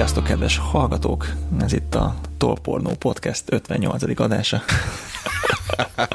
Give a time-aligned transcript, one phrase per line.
[0.00, 1.32] Sziasztok, kedves hallgatók!
[1.60, 4.20] Ez itt a Tolpornó Podcast 58.
[4.20, 4.62] adása.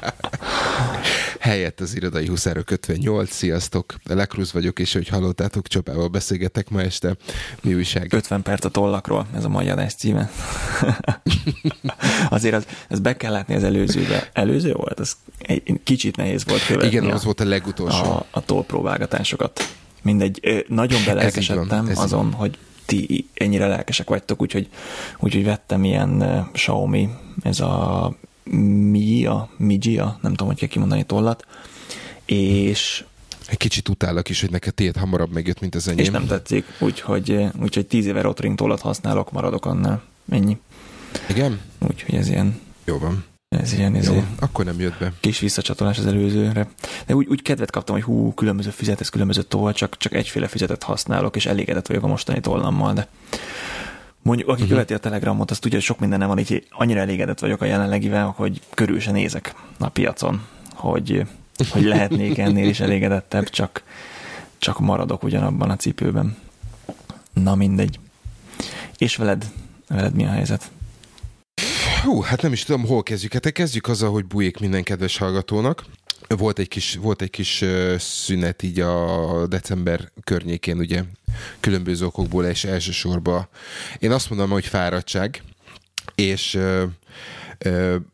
[1.39, 3.31] Helyett az irodai huszárok 58.
[3.31, 3.95] Sziasztok!
[4.03, 7.15] Lekruz vagyok, és hogy hallottátok, Csopával beszélgetek ma este.
[7.61, 8.13] Mi újság?
[8.13, 10.29] 50 perc a tollakról, ez a mai adás címe.
[12.29, 14.29] Azért az, ez be kell látni az előzőbe.
[14.33, 14.99] Előző volt?
[14.99, 16.87] Ez egy kicsit nehéz volt követni.
[16.87, 18.03] Igen, az volt a legutolsó.
[18.03, 19.75] A, a tollpróbálgatásokat.
[20.01, 24.69] Mindegy, nagyon belelkesedtem azon, hogy ti ennyire lelkesek vagytok, úgyhogy,
[25.19, 27.09] úgyhogy vettem ilyen uh, Xiaomi,
[27.41, 28.13] ez a
[28.91, 31.45] Mia, Mijia, nem tudom, hogy kell kimondani tollat,
[32.25, 33.03] és
[33.47, 36.05] egy kicsit utállak is, hogy neked tiéd hamarabb megjött, mint az enyém.
[36.05, 40.03] És nem tetszik, úgyhogy, úgyhogy tíz éve Rotring tollat használok, maradok annál.
[40.29, 40.57] Ennyi.
[41.29, 41.61] Igen?
[41.89, 42.59] Úgyhogy ez ilyen.
[42.83, 43.25] Jó van.
[43.59, 45.13] Ez ilyen, ez Jó, ilyen akkor nem jött be.
[45.19, 46.67] kis visszacsatolás az előzőre.
[47.05, 50.47] De úgy, úgy kedvet kaptam, hogy hú, különböző füzet, ez különböző toll, csak, csak egyféle
[50.47, 53.07] füzetet használok, és elégedett vagyok a mostani tollammal, de
[54.21, 54.75] mondjuk, aki uh-huh.
[54.75, 57.65] követi a Telegramot, azt tudja, hogy sok minden nem van, így annyira elégedett vagyok a
[57.65, 60.41] jelenlegivel, hogy körül se nézek a piacon,
[60.73, 61.25] hogy,
[61.69, 63.83] hogy lehetnék ennél is elégedettebb, csak,
[64.57, 66.37] csak maradok ugyanabban a cipőben.
[67.33, 67.99] Na mindegy.
[68.97, 69.45] És veled,
[69.87, 70.71] veled mi a helyzet?
[72.05, 73.33] Hú, hát nem is tudom, hol kezdjük.
[73.33, 75.83] Hát kezdjük azzal, hogy bujék minden kedves hallgatónak.
[76.27, 77.63] Volt egy kis, volt egy kis
[77.97, 81.03] szünet így a december környékén, ugye,
[81.59, 83.47] különböző okokból, és elsősorban
[83.99, 85.43] én azt mondom, hogy fáradtság,
[86.15, 86.59] és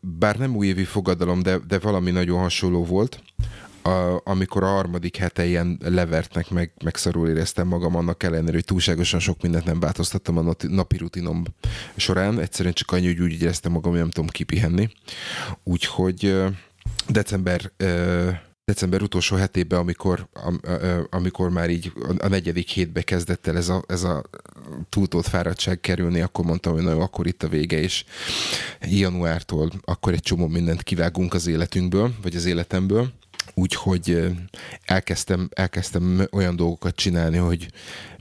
[0.00, 3.22] bár nem újévi fogadalom, de, de valami nagyon hasonló volt,
[3.82, 8.64] a, amikor a harmadik hete ilyen levertnek, meg, meg szarul éreztem magam, annak ellenére, hogy
[8.64, 11.42] túlságosan sok mindent nem változtattam a napi rutinom
[11.96, 14.88] során, egyszerűen csak annyi, hogy úgy éreztem magam, hogy nem tudom kipihenni.
[15.62, 16.42] Úgyhogy
[17.08, 17.72] december
[18.64, 20.60] december utolsó hetében, amikor, am,
[21.10, 24.22] amikor már így a negyedik hétbe kezdett el ez a, ez a
[24.88, 28.04] túltolt fáradtság kerülni, akkor mondtam, hogy na, akkor itt a vége, és
[28.80, 33.12] januártól akkor egy csomó mindent kivágunk az életünkből, vagy az életemből,
[33.54, 34.32] Úgyhogy
[34.84, 37.68] elkezdtem, elkezdtem olyan dolgokat csinálni, hogy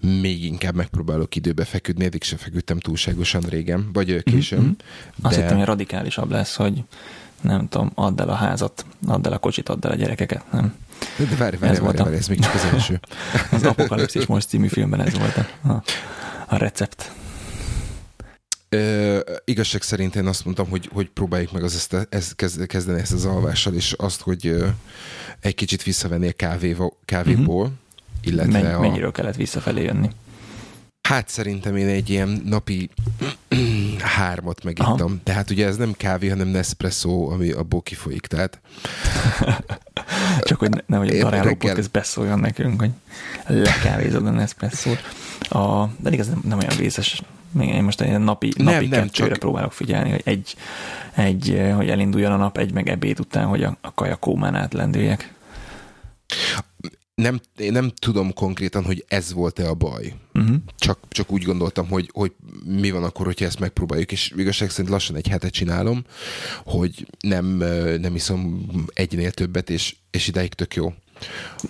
[0.02, 4.59] még inkább megpróbálok időbe feküdni, eddig se feküdtem túlságosan régen, vagy későn.
[4.59, 4.72] Mm-hmm.
[5.16, 5.28] De...
[5.28, 6.84] Azt hittem, hogy radikálisabb lesz, hogy
[7.42, 10.74] nem tudom, add el a házat, add el a kocsit, add el a gyerekeket, nem?
[11.18, 13.00] De várj, várj, várj, várj, ez még csak az első.
[13.52, 15.84] az Apokalipszis most című filmben ez volt a,
[16.48, 17.12] a recept.
[18.76, 23.14] Ö, igazság szerint én azt mondtam, hogy, hogy próbáljuk meg az ezt, ezt kezdeni ezt
[23.14, 24.68] az alvással, és azt, hogy ö,
[25.40, 27.78] egy kicsit visszavenni a kávéval, kávéból, uh-huh.
[28.24, 28.80] illetve Menny, a...
[28.80, 30.09] Mennyiről kellett visszafelé jönni?
[31.02, 32.90] Hát szerintem én egy ilyen napi
[34.18, 35.12] hármat megittam.
[35.12, 35.16] Aha.
[35.24, 38.59] Tehát ugye ez nem kávé, hanem Nespresso, ami abból kifolyik, tehát...
[40.40, 42.92] Csak hogy ne, hogy a daráló podcast beszóljon nekünk, hogy
[43.46, 45.02] lekávézod a Nespresso-t.
[45.50, 47.22] A, de igaz, nem, nem olyan vészes
[47.52, 49.40] még én most egy napi, nem, napi nem, kettőre csak...
[49.40, 50.56] próbálok figyelni, hogy egy,
[51.16, 55.34] egy, hogy elinduljon a nap, egy meg ebéd után, hogy a, a kajakómán átlendüljek.
[57.16, 60.14] Nem, én nem tudom konkrétan, hogy ez volt-e a baj.
[60.34, 60.56] Uh-huh.
[60.78, 62.32] Csak, csak úgy gondoltam, hogy, hogy
[62.66, 66.04] mi van akkor, hogyha ezt megpróbáljuk, és igazság szerint lassan egy hetet csinálom,
[66.64, 67.46] hogy nem,
[68.02, 70.94] nem iszom egynél többet, és, és ideig tök jó.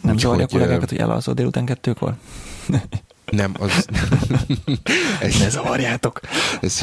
[0.02, 2.16] Nem zavarja a kollégákat, hogy elalszol délután kettőkor?
[3.31, 3.86] Nem, az...
[5.22, 6.19] ezt, ne zavarjátok!
[6.62, 6.80] Ez,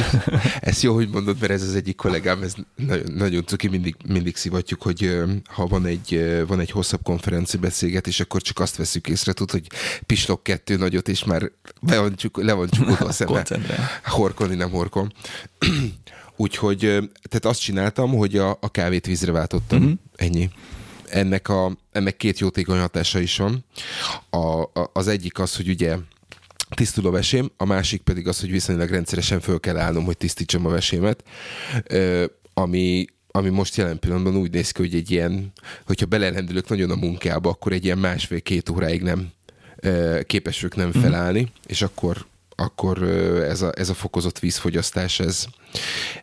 [0.60, 4.36] ez jó, hogy mondod, mert ez az egyik kollégám, ez nagyon, nagyon cuki, mindig, mindig
[4.36, 9.32] szivatjuk, hogy ha van egy, van egy hosszabb konferenci beszélgetés, akkor csak azt veszük észre,
[9.32, 9.66] tud, hogy
[10.06, 11.50] pislok kettő nagyot, és már
[11.80, 13.42] le van, csuk, le van csukódva a szeme.
[14.04, 15.12] Horkolni nem horkol.
[16.36, 16.78] Úgyhogy
[17.28, 19.78] tehát azt csináltam, hogy a, a kávét vízre váltottam.
[19.78, 19.98] Uh-huh.
[20.16, 20.50] Ennyi
[21.10, 23.64] ennek, a, ennek két jótékony hatása is van.
[24.30, 25.96] A, a, az egyik az, hogy ugye
[26.68, 30.66] tisztul a vesém, a másik pedig az, hogy viszonylag rendszeresen föl kell állnom, hogy tisztítsam
[30.66, 31.24] a vesémet,
[32.54, 35.52] ami, ami most jelen pillanatban úgy néz ki, hogy egy ilyen,
[35.86, 39.32] hogyha belerendülök nagyon a munkába, akkor egy ilyen másfél-két óráig nem
[40.22, 40.98] képes ők nem mhm.
[40.98, 41.44] felállni, mm.
[41.66, 42.26] és akkor
[42.60, 43.02] akkor
[43.48, 45.44] ez a, ez a fokozott vízfogyasztás, ez...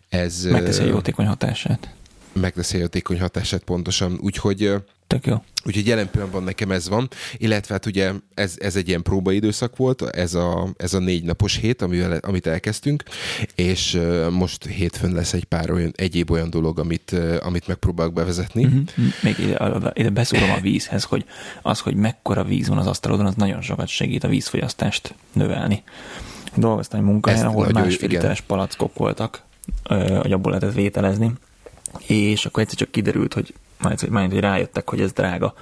[0.09, 1.89] ez Megteszi a jótékony hatását.
[2.33, 4.73] Megteszi a jótékony hatását pontosan, úgyhogy
[5.07, 5.43] Tök jó.
[5.65, 10.01] Úgyhogy jelen pillanatban nekem ez van, illetve hát ugye ez, ez egy ilyen próbaidőszak volt,
[10.01, 13.03] ez a, ez a négy napos hét, amivel, amit elkezdtünk,
[13.55, 18.65] és most hétfőn lesz egy pár olyan, egyéb olyan dolog, amit, amit megpróbálok bevezetni.
[18.65, 18.83] Uh-huh.
[19.21, 21.25] Még ide, ide beszúrom a vízhez, hogy
[21.61, 25.83] az, hogy mekkora víz van az asztalodon, az nagyon sokat segít a vízfogyasztást növelni.
[26.55, 29.43] Dolgoztam egy munkahelyen, ahol másfél literes palackok voltak,
[30.21, 31.31] hogy abból lehetett vételezni,
[32.07, 35.53] és akkor egyszer csak kiderült, hogy majd, majd hogy rájöttek, hogy ez drága.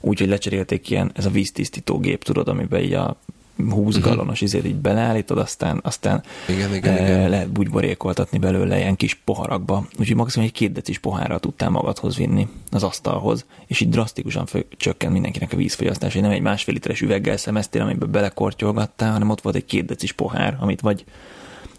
[0.00, 3.16] Úgyhogy lecserélték ilyen, ez a víztisztító gép, tudod, amiben így a
[3.58, 4.02] 20 uh-huh.
[4.10, 7.30] gallonos izét így beleállítod, aztán, aztán igen, igen, e, igen.
[7.30, 9.86] lehet bugyborékoltatni belőle ilyen kis poharakba.
[9.98, 14.66] Úgyhogy maximum egy két decis pohárral tudtál magadhoz vinni az asztalhoz, és így drasztikusan fő,
[14.76, 19.40] csökkent mindenkinek a vízfogyasztás, hogy nem egy másfél literes üveggel szemeztél, amiben belekortyolgattál, hanem ott
[19.40, 21.04] volt egy két decis pohár, amit vagy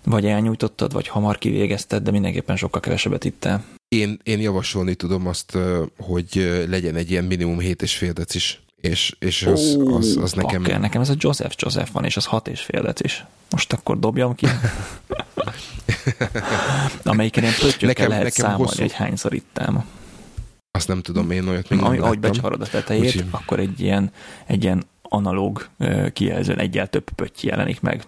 [0.10, 3.64] vagy elnyújtottad, vagy hamar kivégezted, de mindenképpen sokkal kevesebbet ittál.
[3.88, 5.58] Én, én javasolni tudom azt,
[5.98, 10.62] hogy legyen egy ilyen minimum 7,5 decis, és, és az, Ó, az, az nekem...
[10.62, 13.26] Pakker, nekem ez a Joseph Joseph van, és az 6,5 decis.
[13.50, 14.48] Most akkor dobjam ki.
[17.04, 18.82] Amelyiken ilyen pöttyökkel lehet nekem számolni, hosszú...
[18.82, 19.86] hogy hányszor ittem.
[20.72, 24.12] Azt nem tudom, én olyat még Ami, Ahogy becsavarod a tetejét, Úgy, akkor egy ilyen,
[24.46, 25.68] egy ilyen analóg
[26.14, 28.04] kijelzőn egyel több pötty jelenik meg.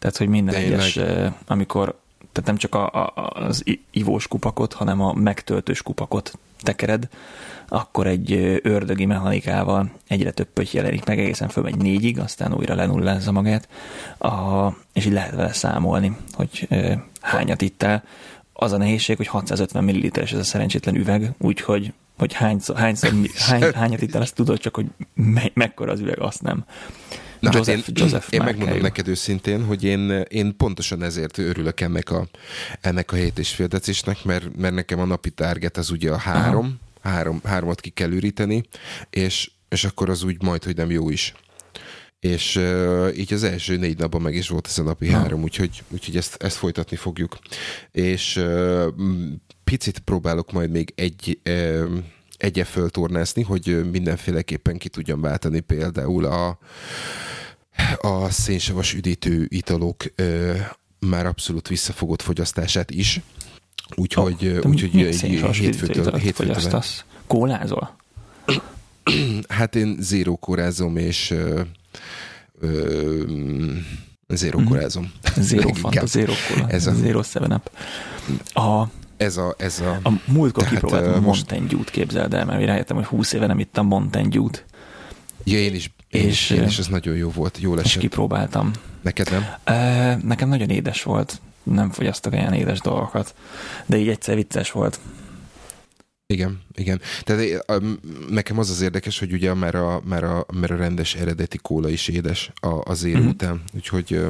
[0.00, 0.72] Tehát, hogy minden Tényleg.
[0.72, 0.98] egyes,
[1.46, 1.98] amikor,
[2.32, 7.08] tehát nem csak a, a, az ivós kupakot, hanem a megtöltős kupakot tekered,
[7.68, 13.32] akkor egy ördögi mechanikával egyre több pötty jelenik meg, egészen fölmegy négyig, aztán újra lenullázza
[13.32, 13.68] magát,
[14.18, 18.04] a, és így lehet vele számolni, hogy e, hányat itt el.
[18.52, 23.62] Az a nehézség, hogy 650 ml-es ez a szerencsétlen üveg, úgyhogy hogy hányszor, hányszor, hány,
[23.74, 26.64] hányat itt el, ezt tudod, csak hogy me, mekkora az üveg, azt nem.
[27.40, 31.80] Na Joseph, hát én, Joseph én megmondom neked őszintén, hogy én, én pontosan ezért örülök
[31.80, 32.28] ennek a,
[32.80, 36.16] ennek a hét és fél decisnek, mert, mert nekem a napi target az ugye a
[36.16, 38.62] három, három hármat ki kell üríteni,
[39.10, 41.34] és, és akkor az úgy majd, hogy nem jó is.
[42.20, 45.18] És uh, így az első négy napban meg is volt ez a napi ha.
[45.18, 47.38] három, úgyhogy, úgyhogy ezt, ezt folytatni fogjuk.
[47.92, 48.86] És uh,
[49.64, 51.98] picit próbálok majd még egy uh,
[52.40, 56.58] egye föltornászni, hogy mindenféleképpen ki tudjam váltani például a,
[58.00, 60.56] a szénsavas üdítő italok ö,
[60.98, 63.20] már abszolút visszafogott fogyasztását is.
[63.94, 66.82] Úgyhogy, oh, úgyhogy hétfőtől, hétfőtől
[67.26, 67.96] Kólázol?
[69.48, 71.60] Hát én zéró kórázom, és ö,
[72.60, 73.22] ö,
[74.28, 74.68] zéró mhm.
[74.68, 75.12] kórázom.
[75.36, 77.70] Zéró fanta, zéró kóla, ez a, zéró seven up.
[78.52, 78.84] A,
[79.16, 79.98] ez a, ez a...
[80.02, 81.50] A múltkor kipróbáltam most...
[81.50, 84.64] Mountain Dew-t, képzeld el, mert rájöttem, hogy 20 éve nem ittam Mountain Dew-t.
[85.44, 87.84] Ja, én is, és, én is, ez nagyon jó volt, jó esett.
[87.84, 88.70] És kipróbáltam.
[89.02, 89.46] Neked nem?
[89.64, 93.34] E, nekem nagyon édes volt, nem fogyasztok olyan édes dolgokat,
[93.86, 95.00] de így egyszer vicces volt.
[96.26, 97.00] Igen, igen.
[97.22, 97.64] Tehát
[98.28, 101.88] nekem az az érdekes, hogy ugye már a, már a, már a rendes eredeti kóla
[101.88, 103.28] is édes az ér mm-hmm.
[103.28, 104.26] után, úgyhogy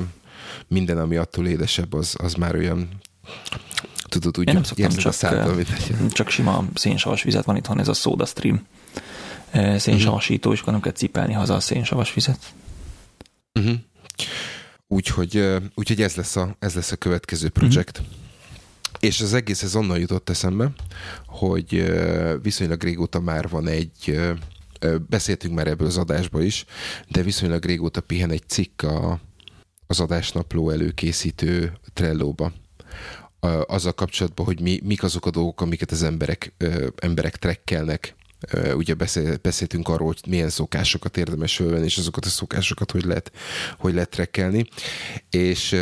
[0.69, 2.89] minden, ami attól édesebb, az, az már olyan
[4.09, 5.69] tudod, úgy Én nem szoktam csak, a szállt, amit
[6.11, 8.67] csak sima szénsavas vizet van itthon, ez a Soda Stream
[9.53, 12.55] szénsavasító, és akkor nem kell cipelni haza a szénsavas vizet.
[13.59, 13.77] Uh-huh.
[14.87, 17.99] Úgyhogy, úgyhogy ez, lesz a, ez lesz a következő projekt.
[17.99, 18.15] Uh-huh.
[19.01, 20.73] És az egész ez onnan jutott eszembe,
[21.27, 21.93] hogy
[22.43, 24.21] viszonylag régóta már van egy,
[25.09, 26.65] beszéltünk már ebből az adásba is,
[27.09, 29.21] de viszonylag régóta pihen egy cikk a,
[29.87, 32.53] az adásnapló előkészítő Trello-ba
[33.67, 36.53] azzal kapcsolatban, hogy mi, mik azok a dolgok, amiket az emberek,
[36.97, 38.15] emberek trekkelnek.
[38.75, 43.33] Ugye beszél, beszéltünk arról, hogy milyen szokásokat érdemes fölvenni, és azokat a szokásokat hogy lehet,
[43.79, 44.67] hogy lehet trekkelni.
[45.31, 45.77] És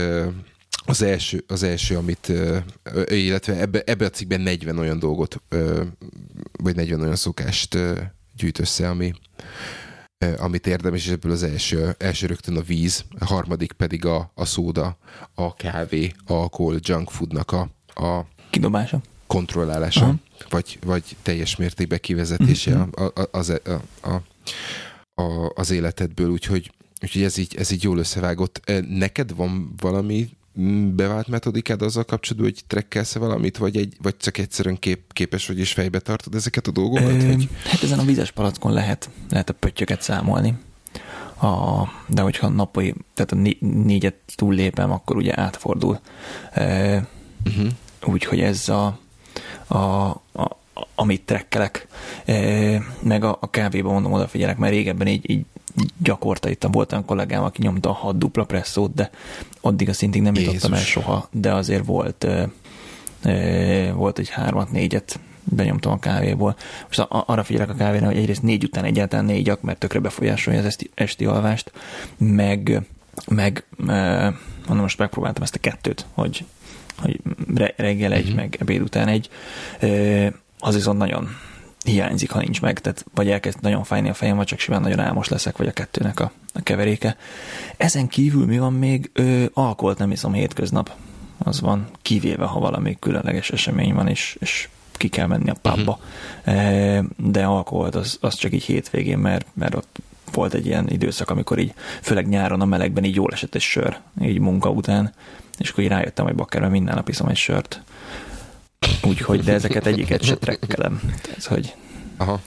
[0.84, 2.32] az első, az első, amit,
[3.04, 5.42] illetve ebbe, ebbe a cikkben 40 olyan dolgot,
[6.62, 7.78] vagy 40 olyan szokást
[8.36, 9.12] gyűjt össze, ami,
[10.38, 14.44] amit érdemes, és ebből az első, első rögtön a víz, a harmadik pedig a, a
[14.44, 14.98] szóda,
[15.34, 17.70] a kávé, a alkohol, junk foodnak a,
[18.04, 20.18] a kidobása, kontrollálása, uh-huh.
[20.50, 23.04] vagy, vagy teljes mértékben kivezetése uh-huh.
[23.14, 24.22] a, a, az, a, a,
[25.22, 28.72] a, az életedből, úgyhogy, úgyhogy ez, így, ez így jól összevágott.
[28.88, 30.28] Neked van valami
[30.94, 35.58] bevált metodikád azzal kapcsolatban, hogy trekkelsz valamit, vagy, egy, vagy csak egyszerűen kép, képes vagy
[35.58, 37.22] és fejbe tartod ezeket a dolgokat?
[37.22, 37.48] Ö, vagy?
[37.64, 40.54] Hát ezen a vizes palackon lehet, lehet a pöttyöket számolni.
[41.40, 46.00] A, de hogyha napi, tehát a né, négyet túllépem, akkor ugye átfordul.
[46.52, 47.08] E,
[47.44, 47.68] uh-huh.
[48.04, 48.98] Úgyhogy ez a,
[49.66, 50.56] a, a
[50.94, 51.86] amit trekkelek,
[52.24, 52.34] e,
[53.00, 55.44] meg a, a kávéban mondom, odafigyelek, mert régebben így, így
[56.02, 59.10] gyakorta itt volt olyan kollégám, aki nyomta a hat dupla presszót, de
[59.60, 60.52] addig a szintig nem Jézus.
[60.52, 62.48] jutottam el soha, de azért volt, e,
[63.22, 66.56] e, volt egy hármat, négyet benyomtam a kávéból.
[66.86, 70.64] Most arra figyelek a kávére, hogy egyrészt négy után egyáltalán négyak, mert tökre befolyásolja az
[70.64, 71.72] esti, esti alvást,
[72.16, 72.82] meg,
[73.26, 73.64] meg
[74.66, 76.44] mondom, most megpróbáltam ezt a kettőt, hogy,
[76.98, 77.20] hogy
[77.76, 78.34] reggel egy, mm-hmm.
[78.34, 79.28] meg ebéd után egy.
[80.58, 81.28] Az viszont nagyon
[81.84, 85.00] hiányzik, ha nincs meg, tehát vagy elkezd nagyon fájni a fejem, vagy csak simán nagyon
[85.00, 87.16] álmos leszek, vagy a kettőnek a, a keveréke.
[87.76, 89.10] Ezen kívül mi van még?
[89.12, 90.90] Ö, alkoholt nem iszom hétköznap.
[91.38, 96.00] Az van, kivéve, ha valami különleges esemény van, és, és ki kell menni a pubba.
[96.46, 97.04] Uh-huh.
[97.16, 99.98] De alkoholt az, az csak így hétvégén, mert, mert ott
[100.32, 103.98] volt egy ilyen időszak, amikor így, főleg nyáron a melegben így jól esett egy sör,
[104.22, 105.12] így munka után,
[105.58, 107.82] és akkor így rájöttem, hogy bakker, minden nap iszom egy sört.
[109.02, 111.00] Úgyhogy, de ezeket egyiket se trekkelem.
[111.36, 111.74] Ez, hogy
[112.16, 112.40] Aha.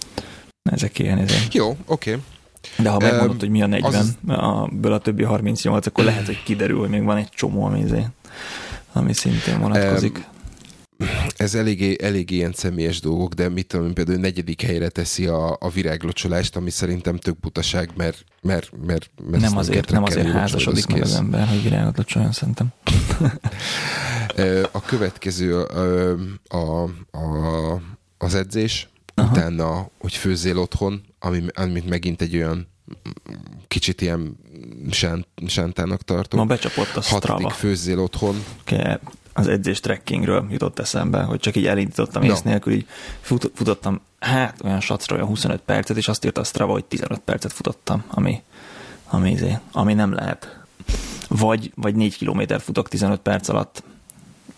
[0.64, 1.54] ezek ilyen, ezek.
[1.54, 2.12] Jó, oké.
[2.12, 2.22] Okay.
[2.78, 6.26] De ha megmondod, Em, hogy mi a 40, az- abból a többi 38, akkor lehet,
[6.26, 7.86] hogy kiderül, hogy még van egy csomó, ami,
[8.94, 10.26] ami szintén vonatkozik.
[11.36, 15.70] Ez eléggé, eléggé ilyen személyes dolgok, de mit tudom, például negyedik helyre teszi a, a
[15.70, 21.02] viráglocsolást, ami szerintem tök butaság, mert, mert, mert, mert nem azért, nem azért házasodik meg
[21.02, 22.68] az ember, hogy virágot locsoljon, szerintem.
[24.72, 26.14] A következő ö,
[26.48, 26.84] a,
[27.18, 27.82] a,
[28.18, 29.30] az edzés, Aha.
[29.30, 32.68] Utána, hogy főzzél otthon, ami, amit megint egy olyan
[33.68, 34.38] kicsit ilyen
[34.92, 36.40] sánt, sántának tartom.
[36.40, 37.34] Ma becsapott a Strava.
[37.34, 38.44] Hatodik főzzél otthon.
[38.64, 39.02] Ke-
[39.34, 42.32] az edzés trekkingről jutott eszembe, hogy csak így elindítottam Na.
[42.32, 42.88] ész nélkül, így
[43.22, 47.20] fut, futottam, hát olyan sacra, olyan 25 percet, és azt írta a Strava, hogy 15
[47.20, 48.42] percet futottam, ami,
[49.10, 50.60] ami, izé, ami nem lehet.
[51.28, 53.84] Vagy, vagy 4 kilométer futok 15 perc alatt,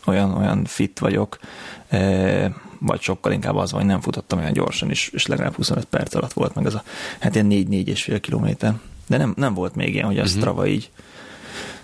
[0.06, 1.40] olyan, olyan fit vagyok,
[1.88, 6.16] e, vagy sokkal inkább az, hogy nem futottam olyan gyorsan, és, és legalább 25 perc
[6.16, 6.84] alatt volt meg az a,
[7.20, 8.80] hát ilyen 4-4 és fél kilométer.
[9.08, 10.32] De nem, nem volt még ilyen, hogy a Mhm.
[10.32, 10.92] Strava így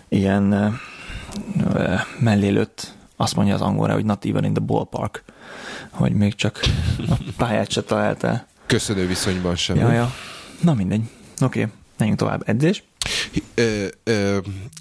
[0.08, 0.80] ilyen
[1.74, 5.24] e, e, mellé lőtt, azt mondja az angolra, hogy not even in the ballpark,
[5.90, 6.60] hogy még csak
[7.10, 8.48] a pályát se találtál.
[8.66, 9.78] Köszönő viszonyban sem.
[9.78, 10.14] Ja, ja.
[10.62, 11.02] Na mindegy.
[11.42, 11.74] Oké, okay.
[11.98, 12.44] menjünk tovább.
[12.46, 12.84] Edzés?
[13.54, 14.38] Ö, ö,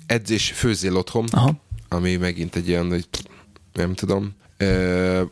[0.07, 1.53] edzés főzzél otthon, Aha.
[1.89, 3.09] ami megint egy olyan, hogy
[3.73, 4.35] nem tudom.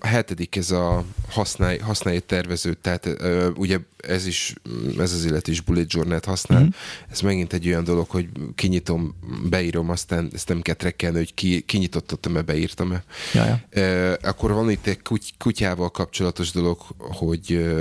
[0.01, 3.09] A hetedik ez a használj, használj egy tervezőt, tehát
[3.55, 4.55] ugye ez is,
[4.99, 6.63] ez az illet is bullet journal használ.
[6.63, 6.69] Mm.
[7.11, 9.15] Ez megint egy olyan dolog, hogy kinyitom,
[9.49, 13.05] beírom, aztán ezt nem kell trekkelni, hogy ki, kinyitottam-e, beírtam-e.
[13.35, 13.61] Ja, ja.
[13.71, 17.75] Ö, akkor van itt egy kuty- kutyával kapcsolatos dolog, hogy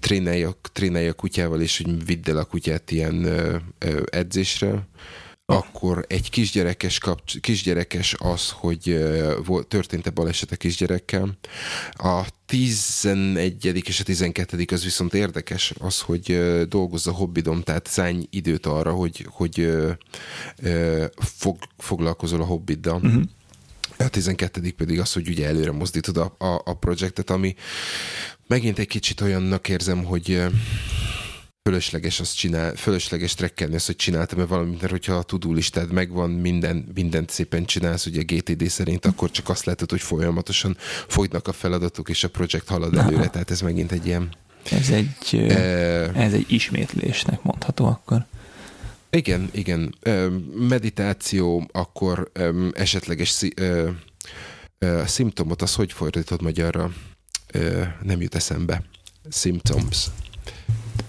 [0.00, 3.28] trénelj a, trénelj a kutyával, és hogy vidd el a kutyát ilyen
[4.10, 4.86] edzésre.
[5.46, 9.04] Akkor egy kisgyerekes, kapcs- kisgyerekes az, hogy
[9.44, 11.38] volt, történt-e baleset a kisgyerekkel.
[11.92, 13.64] A 11.
[13.86, 14.64] és a 12.
[14.72, 19.72] az viszont érdekes, az, hogy dolgozza hobbidom, tehát szállj időt arra, hogy, hogy
[21.16, 23.00] fog, foglalkozol a hobbiddal.
[23.02, 23.22] Uh-huh.
[23.98, 24.72] A 12.
[24.76, 27.54] pedig az, hogy ugye előre mozdítod a, a, a projektet, ami
[28.46, 30.42] megint egy kicsit olyannak érzem, hogy
[31.68, 35.92] fölösleges azt csinál, fölösleges trekkelni azt, hogy csináltam e valamit, mert hogyha a tudó listád
[35.92, 40.76] megvan, minden, mindent szépen csinálsz, ugye GTD szerint, akkor csak azt látod, hogy folyamatosan
[41.08, 44.28] folynak a feladatok, és a projekt halad előre, tehát ez megint egy ilyen...
[44.70, 45.56] Ez egy, E,
[46.14, 48.26] ez egy ismétlésnek mondható akkor.
[49.10, 49.94] Igen, igen.
[50.54, 52.30] Meditáció, akkor
[52.72, 53.62] esetleges szi-
[55.04, 56.92] szimptomot, az hogy fordítod magyarra?
[58.02, 58.82] Nem jut eszembe.
[59.30, 60.06] Symptoms.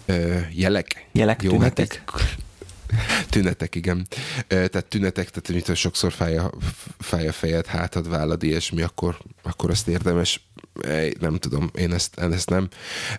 [0.06, 1.08] Ö, Jelek?
[1.12, 2.04] Jelek, Jó, tünetek.
[2.06, 4.08] Hát tünetek, igen.
[4.48, 6.52] Tehát tünetek, tehát mitől sokszor fáj a,
[7.00, 10.48] fáj a fejed, hátad, vállad, ilyesmi, akkor, akkor azt érdemes
[11.20, 12.68] nem tudom, én ezt, én ezt nem.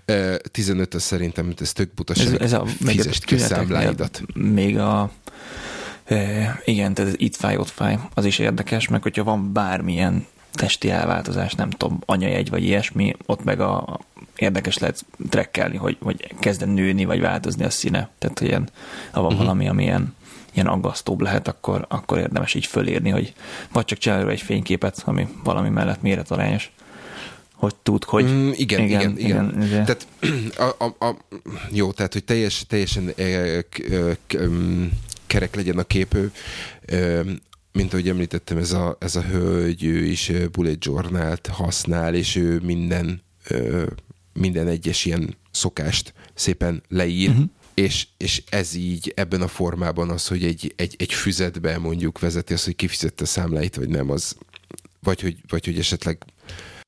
[0.04, 2.40] Ö, 15 az szerintem, ez tök Ez, butaság.
[2.42, 4.22] ez a, még a Fizest ki számláidat.
[4.34, 5.10] Még a
[6.64, 10.26] igen, tehát ez itt fáj, ott fáj, az is érdekes, meg hogyha van bármilyen
[10.56, 14.00] testi elváltozás, nem tudom, anyajegy vagy ilyesmi, ott meg a
[14.36, 18.10] érdekes lehet trekkelni, hogy, hogy kezden nőni, vagy változni a színe.
[18.18, 18.68] Tehát, hogy ilyen,
[19.10, 19.42] ha van uh-huh.
[19.42, 20.14] valami, ami ilyen,
[20.52, 23.32] ilyen aggasztóbb lehet, akkor, akkor érdemes így fölírni, hogy
[23.72, 26.70] vagy csak csinálj egy fényképet, ami valami mellett méretarányos,
[27.52, 29.16] hogy tud, hogy Mm, igen, igen, igen.
[29.18, 29.84] igen, igen.
[29.84, 30.06] Tehát,
[30.78, 31.16] a, a, a,
[31.70, 34.90] jó, tehát, hogy teljes, teljesen eh, k- em,
[35.26, 36.32] kerek legyen a kép, ő,
[36.86, 37.40] em,
[37.76, 42.61] mint ahogy említettem, ez a, ez a hölgy, ő is bullet journalt használ, és ő
[42.61, 43.23] minden,
[44.33, 47.45] minden egyes ilyen szokást szépen leír, uh-huh.
[47.75, 52.52] és, és ez így ebben a formában az, hogy egy, egy, egy füzetbe mondjuk vezeti
[52.52, 54.37] az, hogy kifizette a számláit, vagy nem, az
[55.00, 56.25] vagy hogy, vagy hogy esetleg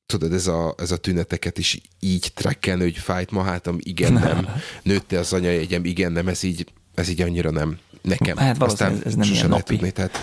[0.07, 4.49] tudod, ez a, ez a tüneteket is így trekkelni, hogy fájt ma hátam, igen, nem.
[4.83, 7.79] Nőtte az anyajegyem, igen, nem, ez így, ez így annyira nem.
[8.03, 8.37] Nekem.
[8.37, 9.63] Hát valószínűleg ez nem ilyen napi.
[9.63, 10.19] Tudni, tehát,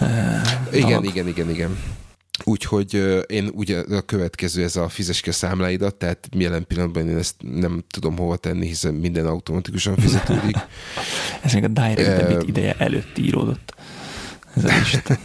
[0.00, 1.78] Uh, igen, igen, igen, igen.
[2.44, 2.94] Úgyhogy
[3.26, 7.34] én ugye a következő ez a fizes ki a számláidat, tehát jelen pillanatban én ezt
[7.38, 10.56] nem tudom hova tenni, hiszen minden automatikusan fizetődik.
[11.44, 13.74] Ez még a direct debit ideje előtt íródott.
[14.54, 14.70] Ez a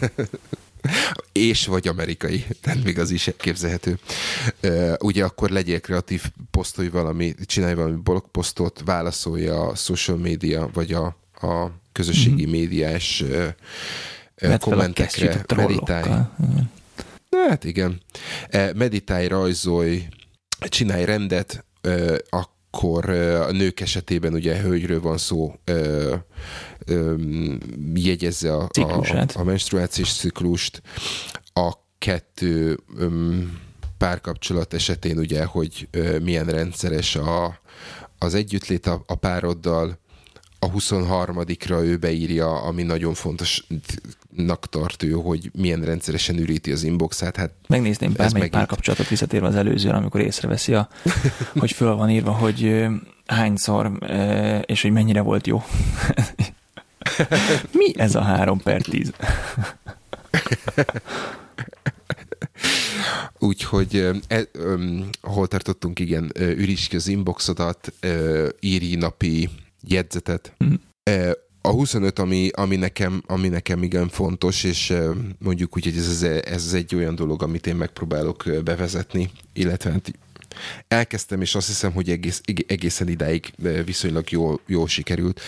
[1.32, 3.98] és vagy amerikai, tehát még az is képzelhető.
[4.98, 11.16] Ugye akkor legyél kreatív, posztolj valami, csinálj valami blogposztot, válaszolja a social media, vagy a,
[11.40, 12.50] a közösségi mm-hmm.
[12.50, 13.24] médiás
[14.36, 16.10] a kommentekre, meditálj.
[17.48, 18.00] Hát igen.
[18.48, 20.08] Eh, Meditálj, rajzolj,
[20.68, 21.64] csinálj rendet,
[22.30, 25.54] akkor a nők esetében ugye hölgyről van szó,
[27.94, 30.82] jegyezze a, a, a menstruációs ciklust,
[31.52, 32.78] a kettő
[33.98, 35.88] párkapcsolat esetén ugye, hogy
[36.22, 37.60] milyen rendszeres a,
[38.18, 39.98] az együttlét a, a pároddal,
[40.64, 47.36] a 23-ra ő beírja, ami nagyon fontosnak tart ő, hogy milyen rendszeresen üríti az inboxát.
[47.36, 48.52] Hát Megnézném bármelyik megint...
[48.52, 50.88] párkapcsolatot visszatérve az előzőre, amikor észreveszi, a,
[51.60, 52.86] hogy föl van írva, hogy
[53.26, 53.92] hányszor,
[54.66, 55.62] és hogy mennyire volt jó.
[57.72, 59.12] Mi ez a három per tíz?
[63.38, 69.48] Úgyhogy e, um, hol tartottunk, igen, üríts ki az inboxodat, uh, írj napi
[69.86, 70.56] jegyzetet.
[70.64, 70.74] Mm.
[71.60, 74.92] A 25, ami, ami, nekem, ami nekem igen fontos, és
[75.38, 80.12] mondjuk úgy, hogy ez, ez egy olyan dolog, amit én megpróbálok bevezetni, illetve hát
[80.88, 83.52] elkezdtem, és azt hiszem, hogy egész, egészen idáig
[83.84, 85.40] viszonylag jól, jól sikerült,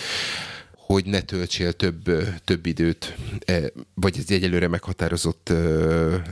[0.87, 2.11] hogy ne töltsél több,
[2.43, 3.15] több időt,
[3.93, 5.53] vagy egy egyelőre meghatározott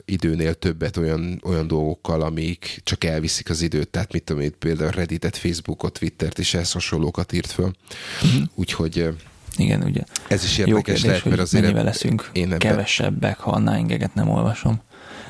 [0.05, 3.89] időnél többet olyan, olyan dolgokkal, amik csak elviszik az időt.
[3.89, 7.71] Tehát mit tudom én, például Redditet, Facebookot, Twittert és ehhez hasonlókat írt föl.
[8.23, 8.41] Uh-huh.
[8.53, 9.09] Úgyhogy
[9.57, 10.01] igen, ugye.
[10.27, 12.57] Ez is érdekes Jó kérdés, lehet, mert azért mennyivel leszünk én ebben...
[12.57, 14.81] kevesebbek, ha a nine nem olvasom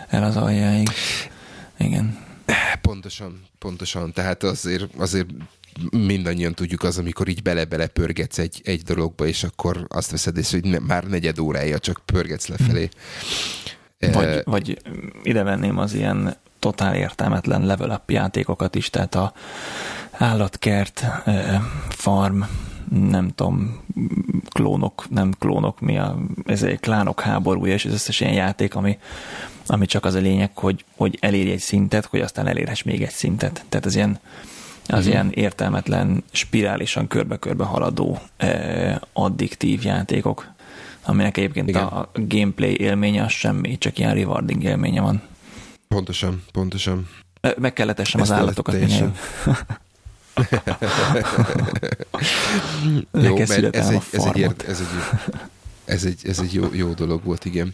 [0.08, 0.90] el az aljáig.
[1.78, 2.18] Igen.
[2.82, 4.14] Pontosan, pontosan.
[4.14, 5.28] Tehát azért, azért
[5.92, 10.60] mindannyian tudjuk az, amikor így bele-bele pörgetsz egy, egy dologba, és akkor azt veszed észre,
[10.62, 12.90] hogy ne, már negyed órája csak pörgetsz lefelé.
[14.00, 14.42] Vagy, e...
[14.46, 14.82] vagy
[15.24, 19.34] ide venném az ilyen totál értelmetlen level up játékokat is, tehát a
[20.12, 21.06] állatkert,
[21.90, 22.42] farm,
[22.90, 23.84] nem tudom,
[24.50, 28.98] klónok, nem klónok, mi a, ez egy klánok háborúja, és ez összes ilyen játék, ami,
[29.68, 33.12] ami csak az a lényeg, hogy, hogy elérj egy szintet, hogy aztán elérhess még egy
[33.12, 33.66] szintet.
[33.70, 34.20] Tehát az ilyen
[34.88, 35.14] az uh-huh.
[35.14, 40.48] ilyen értelmetlen, spirálisan körbe-körbe haladó eh, addiktív játékok,
[41.06, 41.84] aminek egyébként Igen.
[41.84, 45.22] a gameplay élménye az semmi, csak ilyen rewarding élménye van.
[45.88, 47.10] Pontosan, pontosan.
[47.58, 48.76] Meg kellett essem az állatokat
[53.12, 54.56] jó, mert ez egy, ez, egy, ez, egy,
[55.86, 57.74] ez egy, ez egy jó, jó dolog volt, igen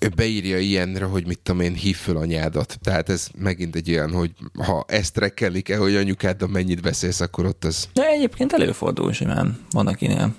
[0.00, 2.78] ő beírja ilyenre, hogy mit tudom én, hív föl anyádat.
[2.82, 4.30] Tehát ez megint egy olyan, hogy
[4.66, 7.88] ha ezt rekkelni kell, hogy anyukáddal mennyit beszélsz, akkor ott az...
[7.92, 10.34] De egyébként előfordul simán, van akinél.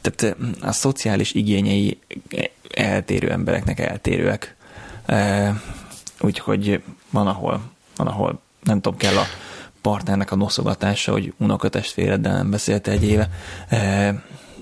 [0.00, 1.98] Tehát a szociális igényei
[2.74, 4.56] eltérő embereknek eltérőek.
[6.20, 7.60] Úgyhogy van, ahol,
[7.96, 9.24] van, ahol nem tudom, kell a
[9.80, 13.30] partnernek a noszogatása, hogy unokatestvéreddel nem beszélte egy éve.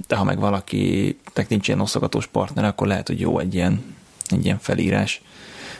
[0.07, 4.45] De ha meg valaki nincs ilyen noszogatós partner, akkor lehet, hogy jó egy ilyen egy
[4.45, 5.23] ilyen felírás,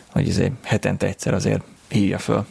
[0.09, 2.47] hogy azért hetente egyszer azért hívja föl.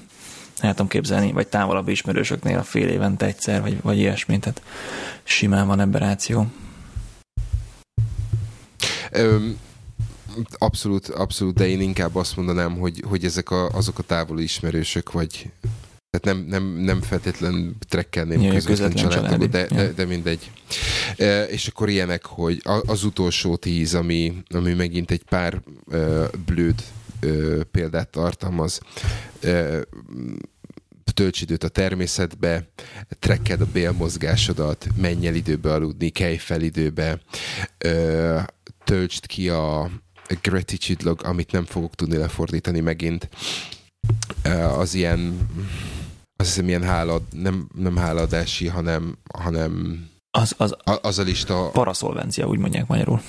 [0.59, 4.61] El tudom képzelni, vagy távolabb ismerősöknél a fél évente egyszer, vagy, vagy ilyesmi, tehát
[5.23, 6.47] simán van ebben ráció.
[9.11, 9.57] Öm,
[10.57, 15.11] abszolút, abszolút, de én inkább azt mondanám, hogy, hogy ezek a, azok a távoli ismerősök,
[15.11, 15.51] vagy
[16.19, 19.67] tehát nem, nem, nem feltétlen trekkelném ja, közvetlen családtagok, de, ja.
[19.67, 20.51] de, de mindegy.
[21.17, 26.83] E, és akkor ilyenek, hogy az utolsó tíz, ami, ami megint egy pár uh, blőd
[27.23, 28.79] uh, példát tartalmaz,
[29.43, 29.81] uh,
[31.13, 32.67] tölts időt a természetbe,
[33.19, 37.21] trekked a bélmozgásodat, menj el időbe aludni, kelj fel időbe,
[37.85, 38.41] uh,
[38.83, 39.89] töltsd ki a
[40.41, 43.29] gratitude log, amit nem fogok tudni lefordítani megint,
[44.45, 45.49] uh, az ilyen
[46.35, 51.69] azt hiszem ilyen hála, nem, nem háladási, hanem, hanem az, az, a, az a lista...
[51.69, 53.21] Paraszolvencia, úgy mondják magyarul.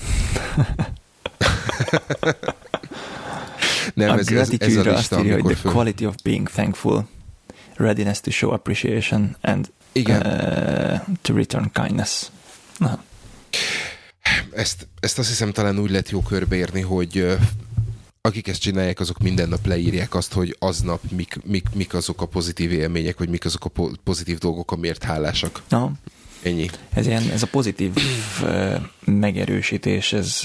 [3.93, 7.07] nem, a ez, ez, ez a lista, azt írja, hogy the quality of being thankful,
[7.75, 10.25] readiness to show appreciation, and Igen.
[10.25, 12.25] Uh, to return kindness.
[12.77, 13.03] Na.
[14.51, 17.37] Ezt, ezt azt hiszem talán úgy lehet jó körbeérni, hogy
[18.25, 22.25] akik ezt csinálják, azok minden nap leírják azt, hogy aznap mik, mik, mik azok a
[22.25, 23.71] pozitív élmények, vagy mik azok a
[24.03, 25.61] pozitív dolgok, amiért hálásak.
[25.69, 25.91] Aha.
[26.41, 26.69] Ennyi.
[26.93, 27.91] Ez, ilyen, ez a pozitív
[29.05, 30.41] megerősítés, ez,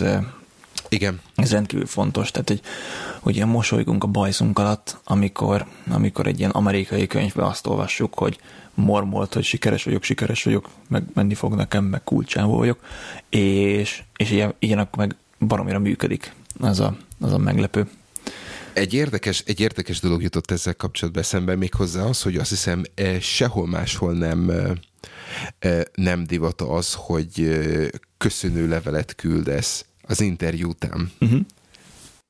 [0.88, 1.21] igen.
[1.35, 2.61] Ez rendkívül fontos, tehát hogy,
[3.21, 8.38] hogy ilyen mosolygunk a bajszunk alatt, amikor, amikor egy ilyen amerikai könyvben azt olvassuk, hogy
[8.75, 12.81] mormolt, hogy sikeres vagyok, sikeres vagyok, meg menni fog nekem, meg kulcsávó vagyok,
[13.29, 15.16] és, és ilyen, ilyen akkor meg
[15.47, 17.88] baromira működik az a, az a meglepő.
[18.72, 22.83] Egy érdekes, egy érdekes dolog jutott ezzel kapcsolatban eszembe még hozzá az, hogy azt hiszem
[22.94, 24.70] eh, sehol máshol nem, eh,
[25.59, 27.59] eh, nem divat az, hogy
[28.18, 31.12] köszönő levelet küldesz az interjú után.
[31.20, 31.40] Uh-huh.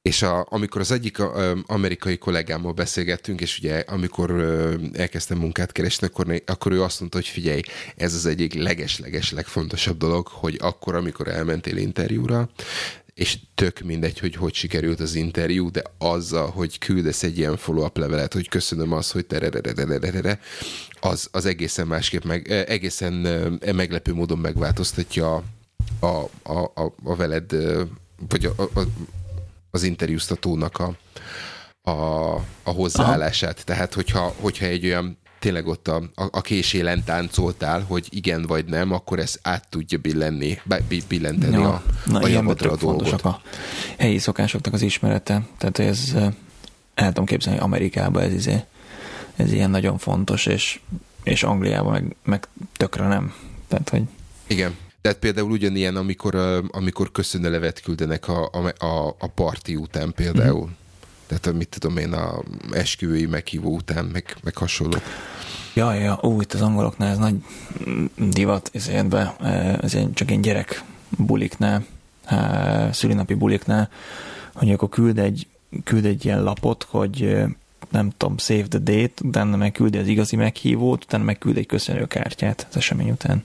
[0.03, 4.31] és a, amikor az egyik a, amerikai kollégámmal beszélgettünk, és ugye amikor
[4.93, 7.61] elkezdtem munkát keresni, akkor, akkor ő azt mondta, hogy figyelj,
[7.97, 12.51] ez az egyik leges-leges legfontosabb dolog, hogy akkor, amikor elmentél interjúra,
[13.21, 17.97] és tök mindegy, hogy hogy sikerült az interjú, de azzal, hogy küldesz egy ilyen follow-up
[17.97, 20.39] levelet, hogy köszönöm azt, hogy te
[21.01, 23.13] az, az egészen másképp, meg, egészen
[23.75, 25.45] meglepő módon megváltoztatja
[26.01, 26.07] a,
[26.43, 27.57] a, a, a veled,
[28.29, 28.81] vagy a, a,
[29.71, 30.97] az interjúztatónak a,
[31.91, 33.55] a, a hozzáállását.
[33.55, 33.65] Aha.
[33.65, 38.65] Tehát, hogyha, hogyha egy olyan tényleg ott a, a, a késélen táncoltál, hogy igen vagy
[38.65, 40.59] nem, akkor ez át tudja billenni,
[41.09, 43.23] billenteni ja, a, na, a jamadra a dolgot.
[43.23, 43.41] a
[43.99, 45.43] helyi szokásoknak az ismerete.
[45.59, 46.15] Tehát ez
[46.95, 48.65] el tudom képzelni, hogy Amerikában ez, izé,
[49.37, 50.81] ez ilyen nagyon fontos, és,
[51.23, 53.35] és Angliában meg, meg tökre nem.
[53.69, 54.03] Tehát, hogy...
[54.47, 54.77] Igen.
[55.01, 56.35] Tehát például ugyanilyen, amikor,
[56.71, 60.67] amikor köszönőlevet küldenek a, a, a, a parti után például.
[60.67, 60.80] Mm.
[61.31, 64.97] Tehát mit tudom én, a esküvői meghívó után, meg, meg hasonló.
[65.75, 67.35] Ja, ja, ó, itt az angoloknál ez nagy
[68.17, 69.15] divat, ezért
[69.81, 71.85] ez csak én gyerek buliknál,
[72.93, 73.89] szülinapi buliknál,
[74.55, 75.47] hogy akkor küld egy,
[75.85, 77.45] küld egy ilyen lapot, hogy
[77.91, 81.67] nem tudom, save the date, utána meg küldi az igazi meghívót, utána meg küld egy
[81.67, 83.45] köszönőkártyát az esemény után.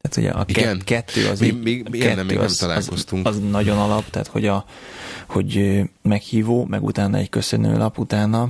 [0.00, 0.82] Tehát ugye a Igen.
[0.84, 1.40] kettő az...
[1.40, 3.26] Mi, mi, mi kettő még az, nem találkoztunk.
[3.26, 4.64] Az, az, nagyon alap, tehát hogy, a,
[5.26, 8.48] hogy meghívó, meg utána egy köszönőlap utána,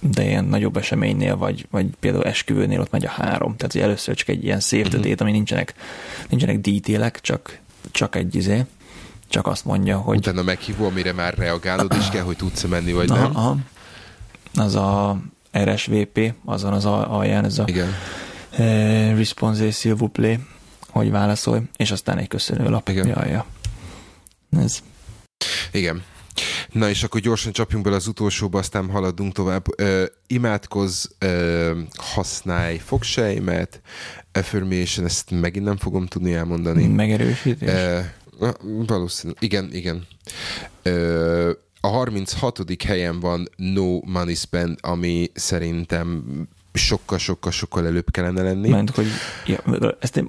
[0.00, 3.56] de ilyen nagyobb eseménynél, vagy, vagy például esküvőnél ott megy a három.
[3.56, 5.12] Tehát hogy először csak egy ilyen save uh-huh.
[5.18, 5.74] ami nincsenek,
[6.28, 7.58] nincsenek detailek, csak,
[7.90, 8.64] csak egy izé,
[9.28, 10.16] csak azt mondja, hogy...
[10.16, 13.36] Utána meghívó, amire már reagálod is kell, hogy tudsz menni, vagy aha, nem?
[13.36, 13.56] Aha.
[14.54, 15.18] Az a
[15.58, 17.94] RSVP, azon az alján, ez a Igen.
[18.58, 20.40] Eh, response s'il vous plaît,
[20.88, 22.88] hogy válaszolj, és aztán egy lap.
[22.88, 23.06] Igen.
[23.06, 23.46] Ja, ja.
[24.50, 24.78] Ez.
[25.72, 26.02] Igen.
[26.72, 29.80] Na és akkor gyorsan csapjunk bele az utolsóba, aztán haladunk tovább.
[29.80, 33.80] Uh, imádkozz, uh, használj fogsejmet,
[34.32, 36.86] affirmation, ezt megint nem fogom tudni elmondani.
[36.86, 37.70] Megerősítés?
[38.38, 38.50] Uh,
[38.86, 39.32] valószínű.
[39.38, 40.06] Igen, igen.
[40.84, 42.82] Uh, a 36.
[42.84, 46.24] helyen van No Money Spend, ami szerintem
[46.78, 48.68] sokkal-sokkal-sokkal előbb kellene lenni.
[48.68, 49.06] Mert hogy
[49.46, 49.58] ja,
[50.00, 50.28] ezt én,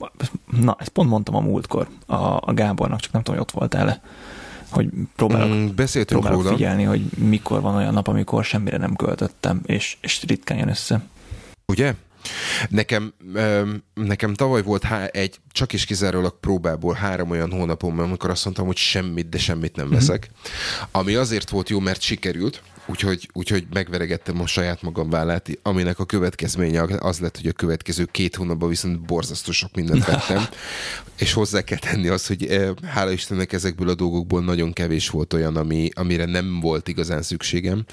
[0.62, 4.02] na, ezt pont mondtam a múltkor a, a Gábornak, csak nem tudom, hogy ott voltál-e
[4.70, 6.56] hogy próbálok, mm, Beszéltünk próbálok róla.
[6.56, 11.02] figyelni, hogy mikor van olyan nap, amikor semmire nem költöttem, és, és ritkán jön össze.
[11.66, 11.94] Ugye?
[12.70, 13.14] Nekem,
[13.94, 18.66] nekem tavaly volt há- egy csak is kizárólag próbából három olyan hónapom, amikor azt mondtam,
[18.66, 19.96] hogy semmit, de semmit nem mhm.
[19.96, 20.30] veszek.
[20.30, 20.84] Mm-hmm.
[20.92, 26.06] Ami azért volt jó, mert sikerült, úgyhogy, úgyhogy megveregettem a saját magam vállát, aminek a
[26.06, 30.44] következménye az lett, hogy a következő két hónapban viszont borzasztó sok mindent vettem,
[31.20, 35.34] és hozzá kell tenni az, hogy eh, hála Istennek ezekből a dolgokból nagyon kevés volt
[35.34, 37.86] olyan, ami, amire nem volt igazán szükségem,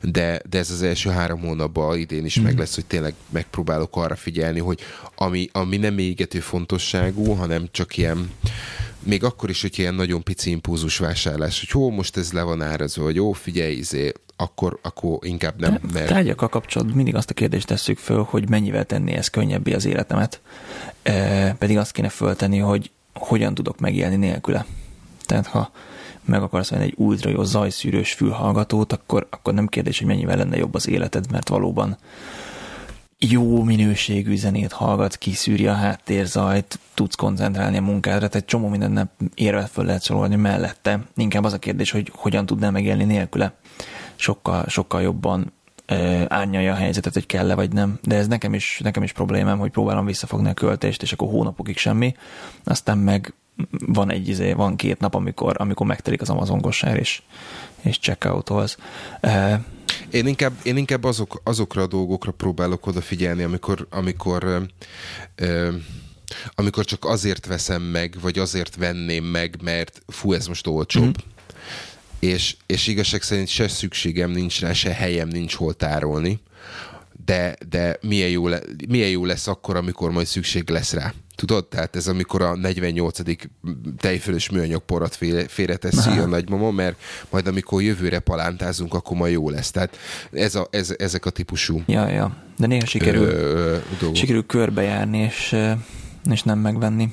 [0.00, 2.42] de, de ez az első három hónapban idén is mm.
[2.42, 4.80] meg lesz, hogy tényleg megpróbálok arra figyelni, hogy
[5.16, 8.30] ami, ami nem égető fontosságú, hanem csak ilyen
[9.04, 12.62] még akkor is, hogy ilyen nagyon pici impulzus vásárlás, hogy jó, most ez le van
[12.62, 15.78] árazva, vagy jó, figyelj, izé, akkor, akkor inkább nem.
[15.92, 16.08] Mert...
[16.08, 20.40] Tárgyakkal kapcsolatban mindig azt a kérdést tesszük föl, hogy mennyivel tenni ez könnyebbé az életemet,
[21.02, 24.66] e, pedig azt kéne föltenni, hogy hogyan tudok megélni nélküle.
[25.26, 25.70] Tehát ha
[26.24, 30.56] meg akarsz venni egy ultra jó zajszűrős fülhallgatót, akkor, akkor nem kérdés, hogy mennyivel lenne
[30.56, 31.96] jobb az életed, mert valóban
[33.30, 39.66] jó minőségű zenét hallgat, kiszűri a háttérzajt, tudsz koncentrálni a munkádra, tehát csomó mindennel érve
[39.66, 41.00] föl lehet sorolni mellette.
[41.16, 43.54] Inkább az a kérdés, hogy hogyan tudnál megélni nélküle.
[44.14, 45.52] Sokkal, sokkal jobban
[45.86, 47.98] e, árnyalja a helyzetet, hogy kell-e vagy nem.
[48.02, 51.76] De ez nekem is, nekem is problémám, hogy próbálom visszafogni a költést, és akkor hónapokig
[51.76, 52.14] semmi,
[52.64, 53.34] aztán meg
[53.86, 56.60] van egy izé, van két nap, amikor, amikor megtelik az Amazon
[56.96, 57.22] és,
[57.82, 58.78] és checkoutolsz.
[59.20, 59.60] E,
[60.10, 64.58] én inkább, én inkább azok, azokra a dolgokra próbálok odafigyelni, amikor, amikor ö,
[65.34, 65.74] ö,
[66.54, 71.02] amikor csak azért veszem meg, vagy azért venném meg, mert fú, ez most olcsóbb.
[71.02, 72.32] Mm-hmm.
[72.32, 76.40] És, és igazság szerint se szükségem nincs rá, se helyem nincs hol tárolni,
[77.24, 81.14] de, de milyen, jó le, milyen jó lesz akkor, amikor majd szükség lesz rá.
[81.34, 81.68] Tudod?
[81.68, 83.18] Tehát ez amikor a 48.
[83.96, 85.18] tejfölös műanyag porat
[85.48, 89.70] félreteszi a nagymama, mert majd amikor jövőre palántázunk, akkor majd jó lesz.
[89.70, 89.98] Tehát
[90.32, 92.36] ez a, ez, ezek a típusú Ja, ja.
[92.58, 93.76] De néha sikerül, ö,
[94.12, 95.56] sikerül körbejárni, és,
[96.30, 97.12] és nem megvenni.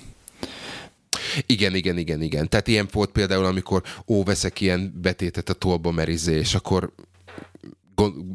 [1.46, 2.50] Igen, igen, igen, igen.
[2.50, 6.94] Tehát ilyen volt például, amikor ó, veszek ilyen betétet a tolba merizé, és akkor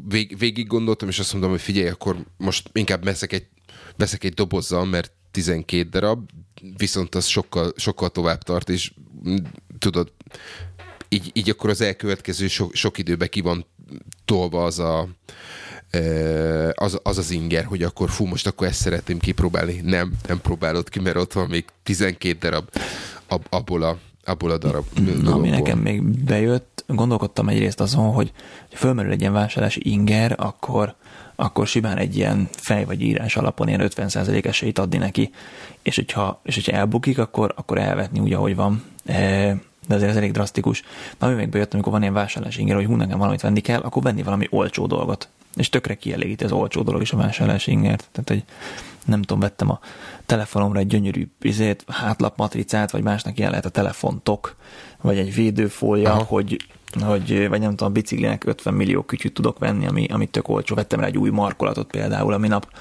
[0.07, 3.47] vég, végig gondoltam, és azt mondom, hogy figyelj, akkor most inkább veszek egy,
[3.95, 6.29] veszek egy dobozzal, mert 12 darab,
[6.77, 8.93] viszont az sokkal, sokkal tovább tart, és
[9.79, 10.11] tudod,
[11.09, 13.65] így, így akkor az elkövetkező sok, sok időben ki van
[14.25, 15.07] tolva az a
[16.73, 19.81] az, az az inger, hogy akkor fú, most akkor ezt szeretném kipróbálni.
[19.83, 22.69] Nem, nem próbálod ki, mert ott van még 12 darab
[23.27, 24.85] ab, abból a abból a darab
[25.21, 28.31] Na, Ami nekem még bejött, gondolkodtam egyrészt azon, hogy
[28.69, 30.95] fölmerül egy ilyen vásárlási inger, akkor,
[31.39, 35.31] akkor simán egy ilyen fej vagy írás alapon ilyen 50% esélyt adni neki,
[35.81, 38.83] és hogyha, és hogyha elbukik, akkor, akkor elvetni úgy, ahogy van.
[39.05, 39.15] E,
[39.87, 40.83] de azért ez elég drasztikus.
[41.19, 43.79] Na, ami még bejött, amikor van ilyen vásárlási inger, hogy hú, nekem valamit venni kell,
[43.79, 45.29] akkor venni valami olcsó dolgot.
[45.55, 48.07] És tökre kielégíti az olcsó dolog is a vásárlási ingert.
[48.11, 48.43] Tehát, hogy
[49.05, 49.79] nem tudom, vettem a
[50.25, 54.55] telefonomra egy gyönyörű izét, hátlapmatricát, vagy másnak ilyen lehet a telefontok,
[55.01, 56.23] vagy egy védőfólia, Aha.
[56.23, 56.57] hogy
[57.01, 60.75] hogy, vagy nem tudom, a biciklinek 50 millió kütyűt tudok venni, ami, ami tök olcsó.
[60.75, 62.71] Vettem rá egy új markolatot például, ami nap,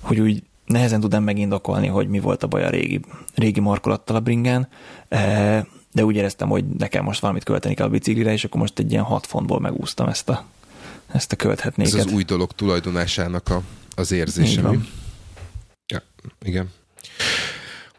[0.00, 3.00] hogy úgy nehezen tudom megindokolni, hogy mi volt a baj a régi,
[3.34, 4.68] régi markolattal a bringán,
[5.08, 8.78] e, de úgy éreztem, hogy nekem most valamit költeni kell a biciklire, és akkor most
[8.78, 10.44] egy ilyen 6 fontból megúsztam ezt a,
[11.12, 11.94] ezt a költhetnéket.
[11.94, 13.62] Ez az új dolog tulajdonásának a,
[13.96, 14.70] az érzése.
[15.86, 16.02] Ja,
[16.44, 16.70] igen.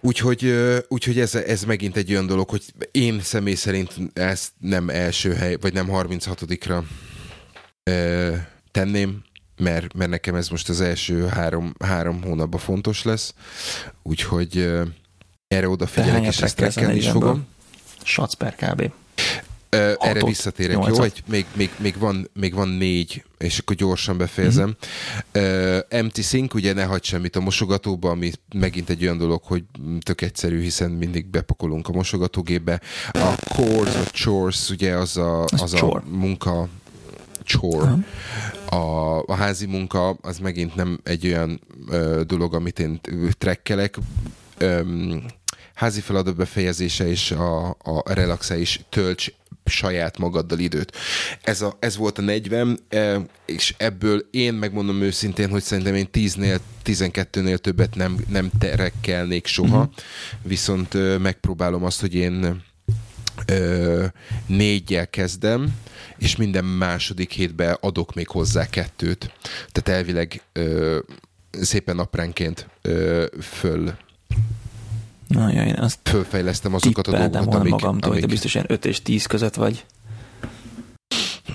[0.02, 0.54] Úgyhogy,
[0.88, 5.58] úgyhogy ez, ez megint egy olyan dolog, hogy én személy szerint ezt nem első hely,
[5.62, 6.84] vagy nem 36-ra
[8.72, 9.24] tenném,
[9.58, 13.34] mert, mert nekem ez most az első három, három hónapban fontos lesz,
[14.04, 14.72] úgyhogy
[15.48, 16.62] erre odafigyelek, és ezt
[16.94, 17.48] is fogom.
[18.04, 18.92] Shots per kb.
[19.76, 20.98] Uh, erre visszatérek, jó?
[20.98, 24.76] Hogy még, még, még, van, még van négy, és akkor gyorsan befejezem.
[25.34, 25.76] Uh-huh.
[25.76, 29.64] Uh, empty sink, ugye ne hagyd semmit a mosogatóba, ami megint egy olyan dolog, hogy
[30.00, 32.82] tök egyszerű, hiszen mindig bepakolunk a mosogatógépbe.
[33.12, 36.68] A chores, a chores, ugye az a, az a munka,
[37.44, 37.94] chore.
[38.70, 43.02] A, a házi munka az megint nem egy olyan uh, dolog, amit én
[43.38, 43.98] trekkelek.
[44.62, 45.24] Um,
[45.74, 49.34] házi feladat befejezése és a, a relaxálás tölts
[49.70, 50.96] saját magaddal időt.
[51.42, 56.08] Ez, a, ez volt a 40, e, és ebből én megmondom őszintén, hogy szerintem én
[56.14, 59.94] 10-nél, 12-nél többet nem, nem terekkelnék soha, uh-huh.
[60.42, 62.64] viszont megpróbálom azt, hogy én
[63.46, 64.06] ö,
[64.46, 65.76] négyel kezdem,
[66.18, 69.32] és minden második hétben adok még hozzá kettőt.
[69.72, 71.00] Tehát elvileg ö,
[71.52, 73.94] szépen apránként ö, föl
[75.30, 77.72] Na, ja, én azt fölfejlesztem azokat a dolgokat, amik...
[77.72, 78.22] magamtól, amik...
[78.22, 79.86] te biztos ilyen 5 és 10 között vagy.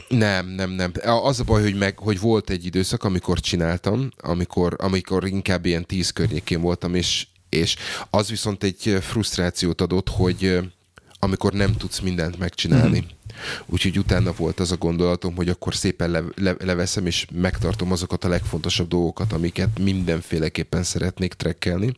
[0.09, 0.93] Nem, nem, nem.
[1.23, 5.87] Az a baj, hogy, meg, hogy volt egy időszak, amikor csináltam, amikor, amikor inkább ilyen
[5.87, 7.77] 10 környékén voltam, és, és
[8.11, 10.59] az viszont egy frusztrációt adott, hogy
[11.19, 12.99] amikor nem tudsz mindent megcsinálni.
[12.99, 13.09] Mm-hmm.
[13.67, 18.25] Úgyhogy utána volt az a gondolatom, hogy akkor szépen le, le, leveszem, és megtartom azokat
[18.25, 21.95] a legfontosabb dolgokat, amiket mindenféleképpen szeretnék trekkelni.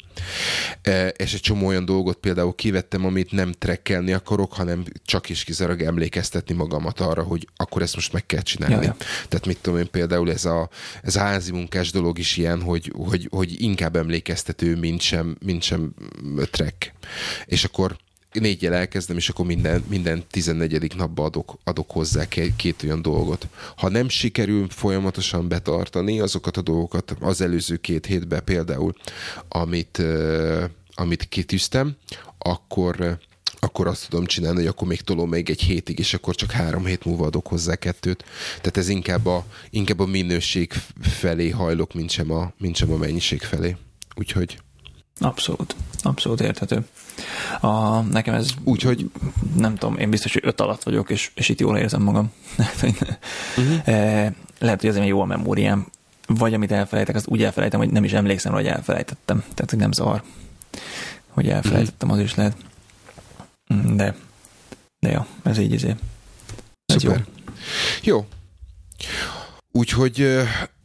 [0.83, 5.45] E, és egy csomó olyan dolgot például kivettem, amit nem trekkelni akarok, hanem csak is
[5.45, 8.75] kizárólag emlékeztetni magamat arra, hogy akkor ezt most meg kell csinálni.
[8.75, 8.97] Ja, ja.
[9.29, 10.69] Tehát mit tudom én, például ez a,
[11.03, 15.63] ez a házi munkás dolog is ilyen, hogy, hogy, hogy inkább emlékeztető, mint sem, mint
[15.63, 15.95] sem
[16.51, 16.95] trek.
[17.47, 17.97] És akkor
[18.41, 20.97] négyel elkezdem, és akkor minden, minden 14.
[20.97, 22.25] napba adok, adok hozzá
[22.57, 23.49] két, olyan dolgot.
[23.77, 28.93] Ha nem sikerül folyamatosan betartani azokat a dolgokat az előző két hétben például,
[29.49, 30.03] amit,
[30.95, 31.97] amit kitűztem,
[32.39, 33.19] akkor
[33.59, 36.85] akkor azt tudom csinálni, hogy akkor még tolom még egy hétig, és akkor csak három
[36.85, 38.25] hét múlva adok hozzá kettőt.
[38.57, 42.97] Tehát ez inkább a, inkább a minőség felé hajlok, mint sem a, mint sem a
[42.97, 43.77] mennyiség felé.
[44.15, 44.59] Úgyhogy
[45.19, 46.87] Abszolút, abszolút érthető.
[47.61, 49.11] A, nekem ez úgy, hogy
[49.57, 52.33] nem tudom, én biztos, hogy öt alatt vagyok, és, és itt jól érzem magam.
[52.59, 53.81] uh-huh.
[54.59, 55.87] Lehet, hogy azért jó a memóriám,
[56.27, 59.45] vagy amit elfelejtek, azt úgy elfelejtem, hogy nem is emlékszem, hogy elfelejtettem.
[59.55, 60.23] Tehát, hogy nem zavar,
[61.29, 62.57] hogy elfelejtettem, az is lehet.
[63.95, 64.15] De,
[64.99, 65.95] de jó, ez így izé.
[66.87, 67.25] Ez Szuper.
[68.03, 68.13] jó.
[68.13, 68.27] Jó.
[69.73, 70.39] Úgyhogy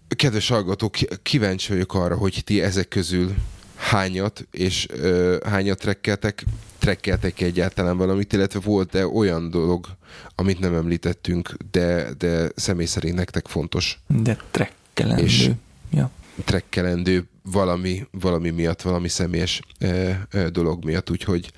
[0.07, 3.35] kedves hallgatók, kíváncsi vagyok arra, hogy ti ezek közül
[3.81, 6.45] hányat, és ö, hányat trekkeltek,
[6.79, 9.87] trekkeltek egyáltalán valamit, illetve volt-e olyan dolog,
[10.35, 13.99] amit nem említettünk, de, de személy szerint nektek fontos.
[14.07, 15.23] De trekkelendő.
[15.23, 15.49] És
[15.91, 16.09] ja.
[16.45, 21.51] trekkelendő valami, valami miatt, valami személyes ö, ö, dolog miatt, úgyhogy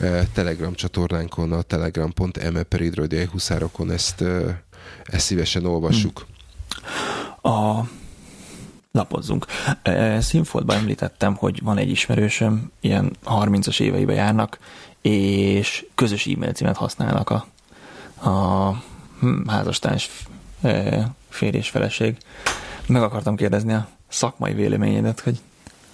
[0.00, 4.50] ö, Telegram csatornánkon, a telegram.me per huszárokon ezt, ö,
[5.04, 6.26] ezt szívesen olvassuk.
[7.42, 7.52] Hmm.
[7.52, 7.88] A
[8.96, 9.46] lapozzunk.
[10.18, 14.58] Színfoltban említettem, hogy van egy ismerősöm, ilyen 30-as éveibe járnak,
[15.00, 17.46] és közös e-mail címet használnak a,
[18.30, 18.70] a
[19.20, 20.10] hm, házastárs
[21.28, 22.16] férj és feleség.
[22.86, 25.40] Meg akartam kérdezni a szakmai véleményedet, hogy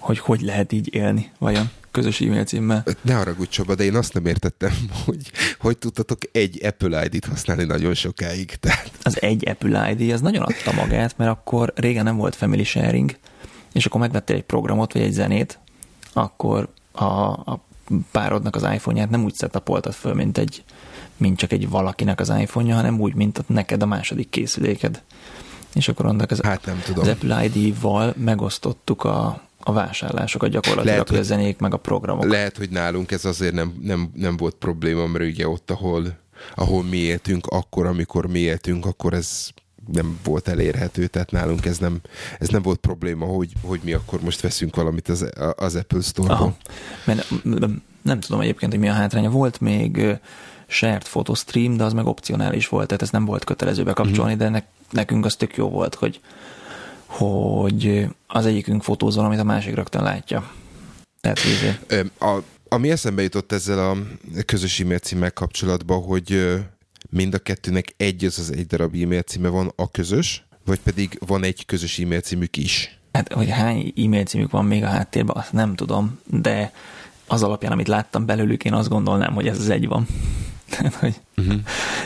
[0.03, 1.69] hogy, hogy lehet így élni, vajon?
[1.93, 2.83] Közös e-mail címmel.
[3.01, 4.71] Ne haragudj Csaba, de én azt nem értettem,
[5.05, 8.55] hogy hogy tudtatok egy Apple ID-t használni nagyon sokáig.
[8.55, 8.91] Tehát...
[9.03, 13.17] Az egy Apple ID, az nagyon adta magát, mert akkor régen nem volt family sharing,
[13.73, 15.59] és akkor megvettél egy programot, vagy egy zenét,
[16.13, 17.65] akkor a, a
[18.11, 20.63] párodnak az iPhone-ját nem úgy setupoltad föl, mint, egy,
[21.17, 25.01] mint csak egy valakinek az iPhone-ja, hanem úgy, mint a, neked a második készüléked.
[25.73, 27.03] És akkor annak az, hát nem tudom.
[27.03, 32.25] az Apple ID-val megosztottuk a, a vásárlásokat gyakorlatilag, lehet, a zenék, meg a programok.
[32.25, 36.17] Lehet, hogy nálunk ez azért nem, nem, nem volt probléma, mert ugye ott, ahol,
[36.55, 39.47] ahol mi éltünk, akkor, amikor mi éltünk, akkor ez
[39.91, 41.99] nem volt elérhető, tehát nálunk ez nem,
[42.39, 46.55] ez nem volt probléma, hogy, hogy mi akkor most veszünk valamit az, az Apple Store-ból.
[47.05, 47.27] Mert
[48.01, 49.29] nem tudom egyébként, hogy mi a hátránya.
[49.29, 50.19] Volt még
[50.67, 54.39] shared photostream, de az meg opcionális volt, tehát ez nem volt kötelező bekapcsolni, mm-hmm.
[54.39, 56.19] de ne, nekünk az tök jó volt, hogy,
[57.17, 60.51] hogy az egyikünk fotóz valamit, a másik rögtön látja.
[61.21, 61.39] Tehát
[62.19, 63.97] a, ami eszembe jutott ezzel a
[64.45, 66.57] közös e-mail címmel kapcsolatban, hogy
[67.09, 71.19] mind a kettőnek egy az az egy darab e-mail címe van a közös, vagy pedig
[71.25, 72.99] van egy közös e-mail címük is?
[73.11, 76.73] Hát, hogy hány e-mail címük van még a háttérben, azt nem tudom, de
[77.27, 80.07] az alapján, amit láttam belőlük, én azt gondolnám, hogy ez az egy van.
[80.75, 81.61] Tehát, hogy uh-huh.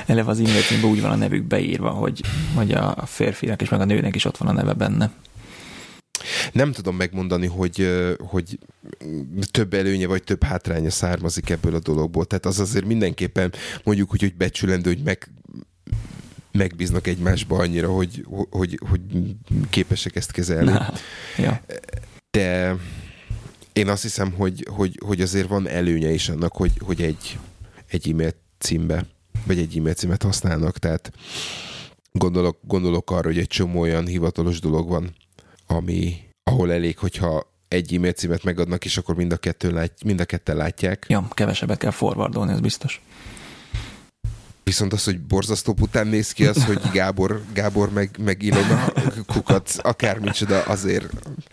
[0.05, 2.21] eleve az címben úgy van a nevük beírva, hogy,
[2.55, 5.11] hogy a férfinak és meg a nőnek is ott van a neve benne.
[6.51, 7.87] Nem tudom megmondani, hogy,
[8.19, 8.59] hogy
[9.51, 12.25] több előnye vagy több hátránya származik ebből a dologból.
[12.25, 13.53] Tehát az azért mindenképpen
[13.83, 15.29] mondjuk úgy, hogy becsülendő, hogy meg,
[16.51, 19.01] megbíznak egymásba annyira, hogy, hogy, hogy
[19.69, 20.71] képesek ezt kezelni.
[20.71, 20.93] Na,
[21.37, 21.61] ja.
[22.31, 22.75] De
[23.73, 27.37] én azt hiszem, hogy, hogy, hogy azért van előnye is annak, hogy, hogy egy,
[27.87, 29.05] egy e-mail címbe,
[29.45, 31.11] vagy egy e-mail címet használnak, tehát
[32.11, 35.15] gondolok, gondolok arra, hogy egy csomó olyan hivatalos dolog van,
[35.67, 40.19] ami, ahol elég, hogyha egy e-mail címet megadnak, és akkor mind a, kettő lát, mind
[40.19, 41.05] a ketten látják.
[41.09, 43.01] Ja, kevesebbet kell forwardolni, ez biztos.
[44.67, 48.93] Viszont az, hogy borzasztó után néz ki, az, hogy Gábor, Gábor meg, meg Ilona
[49.25, 51.09] kukat, akármicsoda azért.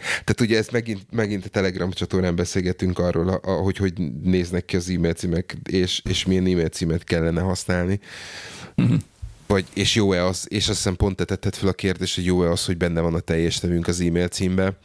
[0.09, 4.77] Tehát ugye ezt megint, megint a Telegram csatornán beszélgetünk arról, a, hogy hogy néznek ki
[4.77, 8.00] az e-mail címek, és, és milyen e-mail címet kellene használni.
[8.77, 8.98] Uh-huh.
[9.46, 12.50] Vagy, és jó-e az, és azt hiszem pont te tetted fel a kérdést, hogy jó-e
[12.50, 14.79] az, hogy benne van a teljes nevünk az e-mail címbe,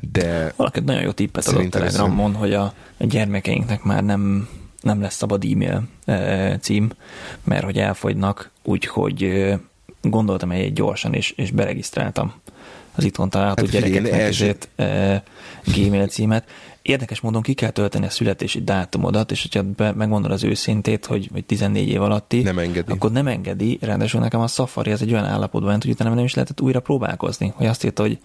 [0.00, 0.52] de...
[0.56, 4.48] Valaki nagyon jó tippet adott Telegramon, hogy a, a gyermekeinknek már nem
[4.86, 6.90] nem lesz szabad e-mail e, cím,
[7.44, 9.60] mert hogy elfogynak, úgyhogy e,
[10.02, 12.34] gondoltam egy gyorsan, és, és beregisztráltam
[12.94, 14.44] az itthon található hát gyerekeknek első...
[14.44, 15.22] ezért e,
[15.64, 16.48] Gmail címet.
[16.86, 21.28] Érdekes módon ki kell tölteni a születési dátumodat, és hogyha be, megmondod az őszintét, hogy,
[21.32, 22.92] hogy 14 év alatti, nem engedi.
[22.92, 23.78] akkor nem engedi.
[23.80, 26.80] Ráadásul nekem a Safari az egy olyan állapotban ment, hogy utána nem is lehetett újra
[26.80, 28.18] próbálkozni, hogy azt írta, hogy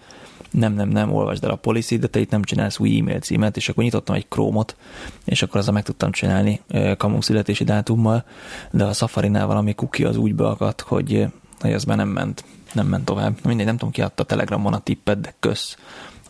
[0.50, 3.56] nem, nem, nem, olvasd el a policy, de te itt nem csinálsz új e-mail címet,
[3.56, 4.76] és akkor nyitottam egy Chrome-ot,
[5.24, 6.60] és akkor azzal meg tudtam csinálni
[6.96, 8.24] kamu születési dátummal,
[8.70, 11.26] de a Safari-nál valami cookie az úgy beakadt, hogy,
[11.60, 13.36] hogy az már nem ment, nem ment tovább.
[13.44, 15.76] Mindegy, nem tudom, ki adta a Telegramon a tippet, de kösz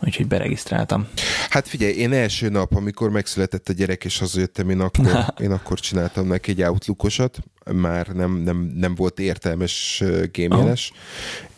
[0.04, 1.08] úgyhogy beregisztráltam.
[1.50, 5.80] Hát figyelj, én első nap, amikor megszületett a gyerek, és hazajöttem, én akkor, én akkor
[5.80, 7.38] csináltam neki egy outlookosat,
[7.72, 10.92] már nem, nem, nem volt értelmes gmail-es,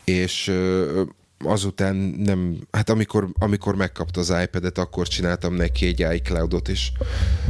[0.05, 0.53] és
[1.45, 6.93] azután nem, hát amikor, amikor megkapta az iPad-et, akkor csináltam neki egy iCloud-ot is.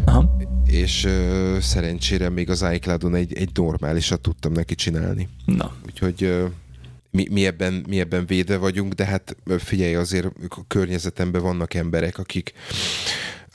[0.04, 0.36] Aha.
[0.66, 5.28] És uh, szerencsére még az iCloud-on egy, egy normálisat tudtam neki csinálni.
[5.44, 5.72] Na.
[5.86, 6.44] Úgyhogy uh,
[7.14, 12.18] mi, mi, ebben, mi ebben védve vagyunk, de hát figyelj, azért a környezetemben vannak emberek,
[12.18, 12.52] akik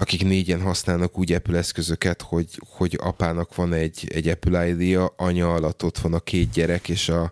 [0.02, 5.54] akik négyen használnak úgy Apple eszközöket, hogy, hogy apának van egy, egy Apple ID-ja, anya
[5.54, 7.32] alatt ott van a két gyerek, és a,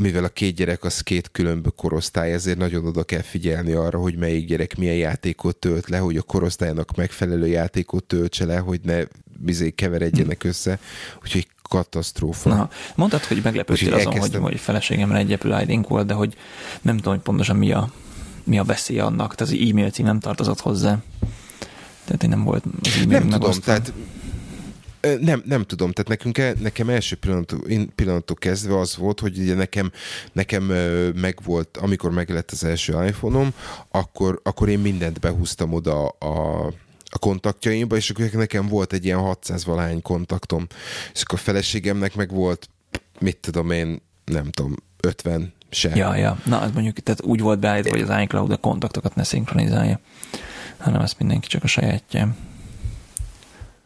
[0.00, 4.16] mivel a két gyerek az két különböző korosztály, ezért nagyon oda kell figyelni arra, hogy
[4.16, 9.02] melyik gyerek milyen játékot tölt le, hogy a korosztálynak megfelelő játékot töltse le, hogy ne
[9.38, 10.78] bizé keveredjenek össze,
[11.22, 12.48] úgyhogy katasztrófa.
[12.48, 14.40] Na, mondtad, hogy meglepődtél azon, elkezdtem...
[14.40, 16.36] hogy, hogy feleségemre egy Apple id volt, de hogy
[16.82, 17.90] nem tudom, hogy pontosan mi a,
[18.44, 20.98] mi a veszély annak, tehát az e-mail cím nem tartozott hozzá.
[22.04, 23.92] Tehát én nem volt az e-mail Nem tudom, tehát
[25.20, 27.60] nem, nem tudom, tehát nekünk, e, nekem első pillanattól,
[27.94, 29.92] pillanattól kezdve az volt, hogy ugye nekem,
[30.32, 30.62] nekem
[31.14, 33.54] megvolt, amikor meglett az első iPhone-om,
[33.90, 36.66] akkor, akkor én mindent behúztam oda a,
[37.10, 40.66] a kontaktjaimba, és akkor nekem volt egy ilyen 600 valahány kontaktom,
[41.12, 42.68] és akkor a feleségemnek meg volt,
[43.18, 45.96] mit tudom én, nem tudom, 50 se.
[45.96, 46.38] Ja, ja.
[46.44, 50.00] Na, az mondjuk, tehát úgy volt beállítva, hogy az iCloud a kontaktokat ne szinkronizálja,
[50.78, 52.34] hanem ezt mindenki csak a sajátja.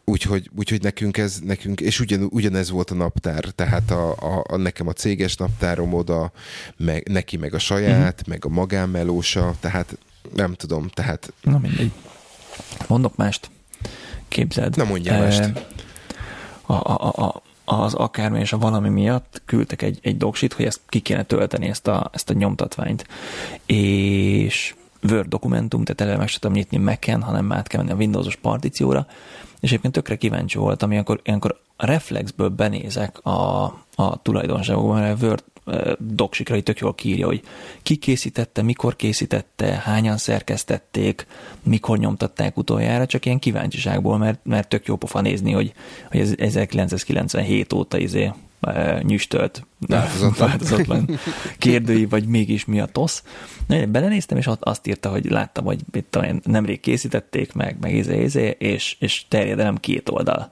[0.07, 4.57] Úgyhogy, úgyhogy nekünk ez, nekünk, és ugyan, ugyanez volt a naptár, tehát a, a, a
[4.57, 6.31] nekem a céges naptárom oda,
[6.77, 8.27] meg, neki meg a saját, uh-huh.
[8.27, 9.97] meg a magánmelósa, tehát
[10.35, 11.33] nem tudom, tehát...
[11.41, 11.91] Na mindegy.
[12.87, 13.49] Mondok mást.
[14.27, 14.77] Képzeld.
[14.77, 15.65] Na mondjál mást.
[16.61, 20.79] A, a, a, az akármi és a valami miatt küldtek egy, egy doksit, hogy ezt
[20.89, 23.07] ki kéne tölteni, ezt a, ezt a nyomtatványt.
[23.65, 24.75] És
[25.09, 28.35] Word dokumentum, tehát eleve meg sem tudom nyitni Mac-en, hanem át kell menni a Windows-os
[28.35, 29.07] partícióra,
[29.59, 33.63] és egyébként tökre kíváncsi voltam, ilyenkor, ilyenkor reflexből benézek a,
[33.95, 35.43] a tulajdonságokba, mert a Word
[35.97, 37.41] doksikra tök jól kírja, hogy
[37.81, 41.27] ki készítette, mikor készítette, hányan szerkesztették,
[41.63, 45.73] mikor nyomtatták utoljára, csak ilyen kíváncsiságból, mert, mert tök jó pofa nézni, hogy,
[46.11, 48.31] hogy ez 1997 óta izé
[49.01, 51.09] nyüstölt, változatlan, változatlan
[51.57, 53.23] kérdői, vagy mégis mi a tosz.
[53.67, 58.95] Belenéztem, és azt írta, hogy láttam, hogy mit nemrég készítették meg, meg izé, izé, és,
[58.99, 60.51] és terjedelem két oldal.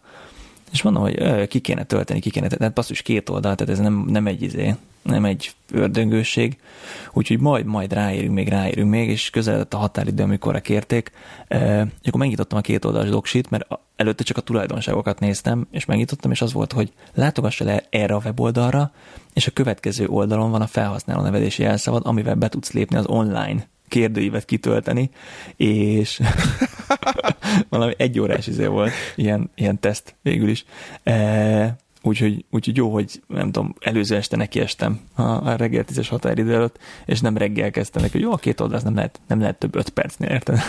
[0.71, 4.05] És mondom, hogy ki kéne tölteni, ki kéne tölteni, basszus két oldal, tehát ez nem,
[4.07, 6.57] nem egy izé, nem egy ördöngőség,
[7.13, 11.11] úgyhogy majd, majd ráérünk még, ráérünk még, és közeledett a határidő, amikor kérték,
[12.01, 16.31] és akkor megnyitottam a két oldalas doksit, mert előtte csak a tulajdonságokat néztem, és megnyitottam,
[16.31, 18.91] és az volt, hogy látogassa le erre a weboldalra,
[19.33, 23.67] és a következő oldalon van a felhasználó nevedési elszavad, amivel be tudsz lépni az online
[23.87, 25.09] kérdőívet kitölteni,
[25.55, 26.21] és
[27.69, 30.65] valami egy órás izé volt, ilyen, ilyen teszt végül is.
[31.03, 36.53] E, úgyhogy, úgyhogy jó, hogy nem tudom, előző este nekiestem a, a reggel tízes határidő
[36.53, 39.59] előtt, és nem reggel kezdtem neki, hogy jó, a két oldal, nem lehet, nem lehet
[39.59, 40.59] több öt percnél, érted?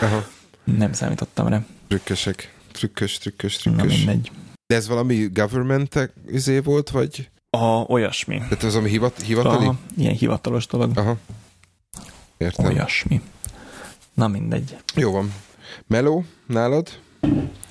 [0.00, 0.24] Aha.
[0.64, 1.64] Nem számítottam rá.
[1.88, 2.54] Trükkösek.
[2.72, 3.82] Trükkös, trükkös, trükkös.
[3.82, 4.30] Na mindegy.
[4.66, 7.30] De ez valami government izé volt, vagy?
[7.50, 8.38] A, olyasmi.
[8.38, 9.64] Tehát ez ami hivat, hivatali?
[9.64, 10.98] Aha, ilyen hivatalos dolog.
[10.98, 11.16] Aha.
[12.36, 12.66] Értem.
[12.66, 13.20] Olyasmi.
[14.14, 14.76] Na mindegy.
[14.94, 15.34] Jó van.
[15.86, 16.88] Meló, nálad?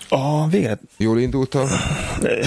[0.10, 0.80] A végre...
[0.98, 1.68] Jól indult a...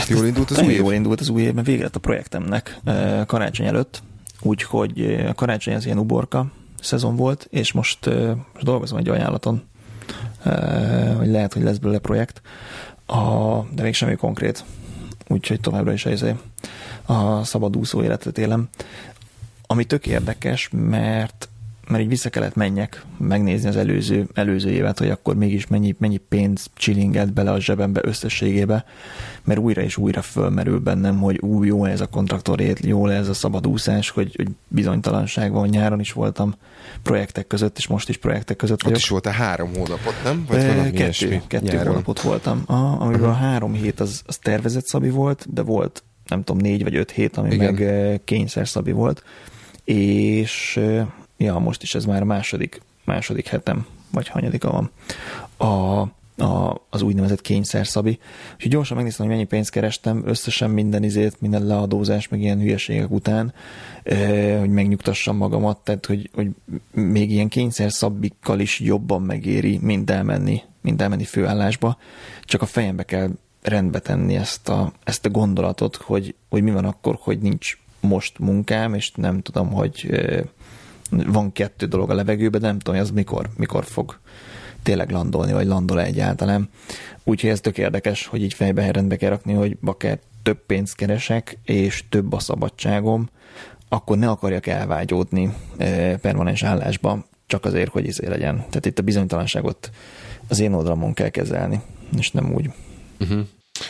[0.09, 0.79] Jól indult az új év?
[0.79, 2.81] Jól indult az új mert vége lett a projektemnek
[3.27, 4.03] karácsony előtt,
[4.43, 6.47] úgyhogy a karácsony az ilyen uborka
[6.81, 9.63] szezon volt, és most, most dolgozom egy ajánlaton,
[11.17, 12.41] hogy lehet, hogy lesz belőle projekt,
[13.07, 14.65] a, de még semmi konkrét,
[15.29, 16.25] úgyhogy továbbra is ez
[17.07, 18.69] a szabadúszó életet élem.
[19.67, 21.49] Ami tök érdekes, mert
[21.89, 26.16] mert így vissza kellett menjek, megnézni az előző, előző évet, hogy akkor mégis mennyi, mennyi
[26.16, 28.84] pénz csilingelt bele a zsebembe összességébe,
[29.45, 33.34] mert újra és újra fölmerül bennem, hogy új, jó ez a kontraktorét, jó ez a
[33.34, 36.55] szabadúszás, hogy, hogy bizonytalanság van, nyáron is voltam
[37.03, 38.97] projektek között, és most is projektek között vagyok.
[38.97, 40.45] Ott is volt a három hónapot, nem?
[40.49, 43.43] Vagy e, kettő, ilyesmi, kettő hónapot voltam, a, amiből uh-huh.
[43.43, 47.36] három hét az, az tervezett szabi volt, de volt nem tudom, négy vagy öt hét,
[47.36, 47.74] ami Igen.
[47.74, 49.22] meg kényszer szabi volt,
[49.84, 50.80] és
[51.39, 54.91] ja, most is ez már a második, második hetem, vagy hanyadika van,
[55.57, 56.01] a,
[56.43, 58.18] a, az úgynevezett kényszerszabi.
[58.55, 63.11] Úgyhogy gyorsan megnéztem, hogy mennyi pénzt kerestem, összesen minden izét, minden leadózás, meg ilyen hülyeségek
[63.11, 63.53] után,
[64.03, 66.51] eh, hogy megnyugtassam magamat, tehát hogy, hogy
[66.93, 71.99] még ilyen kényszerszabbikkal is jobban megéri, mint elmenni, mint elmenni főállásba,
[72.45, 73.30] csak a fejembe kell
[73.62, 78.39] rendbe tenni ezt a, ezt a gondolatot, hogy, hogy mi van akkor, hogy nincs most
[78.39, 80.41] munkám, és nem tudom, hogy eh,
[81.11, 84.19] van kettő dolog a levegőben, de nem tudom, hogy az mikor, mikor fog
[84.83, 86.69] tényleg landolni, vagy landol egyáltalán.
[87.25, 91.59] Úgyhogy ez tök érdekes, hogy így fejbe rendbe kell rakni, hogy bakár több pénzt keresek,
[91.65, 93.29] és több a szabadságom,
[93.89, 98.57] akkor ne akarjak elvágyódni e, permanens állásba, csak azért, hogy izé legyen.
[98.57, 99.91] Tehát itt a bizonytalanságot
[100.49, 101.81] az én oldalamon kell kezelni,
[102.19, 102.71] és nem úgy.
[103.21, 103.47] Uh-huh.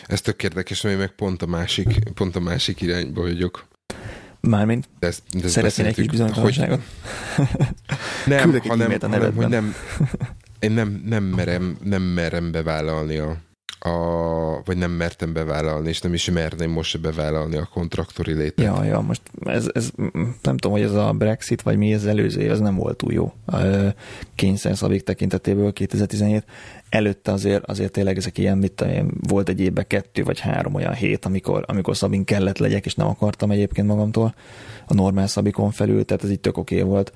[0.06, 3.68] Ez tök érdekes, mert meg pont a másik, pont a másik irányba vagyok.
[4.40, 6.80] Mármint de ezt, de ezt szeretnél egy kis bizonytalanságot?
[8.26, 9.74] nem, hanem, hanem, a hanem, hogy nem,
[10.58, 13.36] én nem, nem, merem, nem merem bevállalni a,
[13.78, 18.64] a, vagy nem mertem bevállalni, és nem is merném most bevállalni a kontraktori létet.
[18.64, 19.90] Ja, ja, most ez, ez,
[20.42, 23.32] nem tudom, hogy ez a Brexit, vagy mi ez előző, ez nem volt túl jó.
[24.34, 26.44] Kényszerszabik tekintetéből 2017
[26.88, 30.94] előtte azért, azért tényleg ezek ilyen, mit tudom, volt egy évben kettő vagy három olyan
[30.94, 34.34] hét, amikor, amikor szabin kellett legyek, és nem akartam egyébként magamtól
[34.86, 37.12] a normál szabikon felül, tehát ez így tök oké okay volt.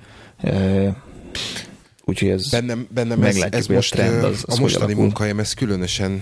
[2.05, 5.53] Úgyhogy ez bennem, bennem ez, ez most a, trend az, az a mostani munkahelyem, ez
[5.53, 6.21] különösen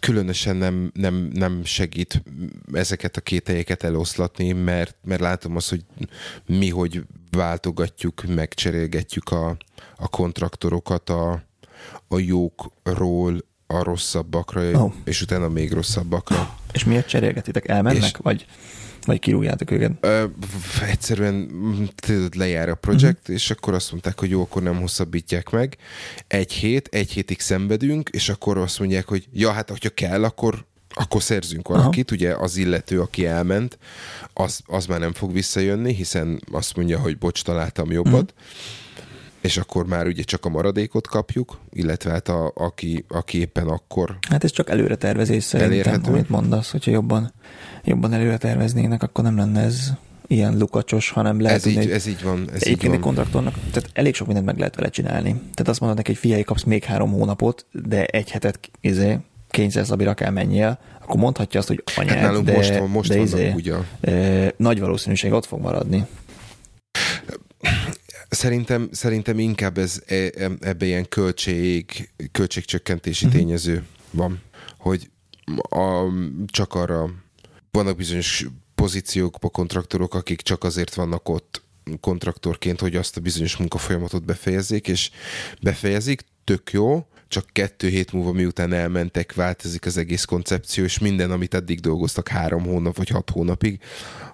[0.00, 2.22] különösen nem, nem, nem segít
[2.72, 5.84] ezeket a kételyeket eloszlatni, mert, mert látom azt, hogy
[6.46, 9.56] mi hogy váltogatjuk, megcserélgetjük a,
[9.96, 11.42] a kontraktorokat a,
[12.08, 14.92] a jókról a rosszabbakra, oh.
[15.04, 16.56] és utána még rosszabbakra.
[16.72, 17.68] És miért cserélgetitek?
[17.68, 18.02] Elmennek?
[18.02, 18.46] És, vagy,
[19.04, 19.92] vagy kirúgjátok őket?
[20.00, 20.24] Ö,
[20.90, 21.50] egyszerűen
[21.96, 23.34] tudod, lejár a projekt, uh-huh.
[23.34, 25.76] és akkor azt mondták, hogy jó, akkor nem hosszabbítják meg.
[26.26, 30.64] Egy hét, egy hétig szenvedünk, és akkor azt mondják, hogy ja, hát hogyha kell, akkor
[30.94, 32.20] akkor szerzünk valakit, Aha.
[32.20, 33.78] ugye az illető, aki elment,
[34.32, 38.34] az, az már nem fog visszajönni, hiszen azt mondja, hogy bocs, találtam jobbat.
[38.36, 38.80] Uh-huh
[39.42, 44.18] és akkor már ugye csak a maradékot kapjuk, illetve hát a, aki, aki éppen akkor
[44.28, 46.10] Hát ez csak előre tervezés szerintem, Elérhető.
[46.10, 47.32] amit mondasz, hogyha jobban,
[47.84, 49.92] jobban előre terveznének, akkor nem lenne ez
[50.26, 52.38] ilyen lukacsos, hanem lehet ez tudni, így, ez így van.
[52.38, 53.00] Ez így Egyébként egy van.
[53.00, 55.30] kontraktornak, tehát elég sok mindent meg lehet vele csinálni.
[55.30, 59.18] Tehát azt mondod neki, hogy figyelj, kapsz még három hónapot, de egy hetet izé,
[59.50, 63.18] kényszerszabira kell menjél, akkor mondhatja azt, hogy anyád, Hát nálunk de, most, van, most de
[63.18, 63.74] izé, ugye.
[64.00, 66.06] e, nagy valószínűség ott fog maradni.
[68.28, 73.34] Szerintem, szerintem inkább ez e- e- ebbe ilyen költség, költségcsökkentési Mhm.
[73.34, 73.46] uh-huh.
[73.48, 74.40] tényező van,
[74.78, 75.10] hogy
[75.68, 76.02] a,
[76.46, 77.10] csak arra
[77.72, 81.62] vannak bizonyos pozíciókban kontraktorok, akik csak azért vannak ott
[82.00, 85.10] kontraktorként, hogy azt a bizonyos munkafolyamatot befejezzék, és
[85.62, 91.30] befejezik, tök jó, csak kettő hét múlva, miután elmentek, változik az egész koncepció, és minden,
[91.30, 93.80] amit eddig dolgoztak három hónap vagy hat hónapig,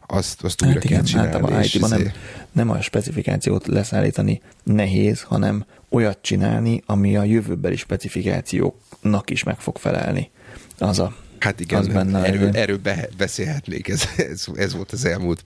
[0.06, 1.32] azt, azt újra Hát kell igen, csinálni.
[1.32, 2.12] általában és nem,
[2.52, 9.76] nem a specifikációt leszállítani nehéz, hanem olyat csinálni, ami a jövőbeli specifikációknak is meg fog
[9.76, 10.30] felelni.
[10.78, 12.54] Az a Hát igen, az benne legyen.
[12.54, 15.44] erről be, beszélhetnék, ez, ez, ez volt az elmúlt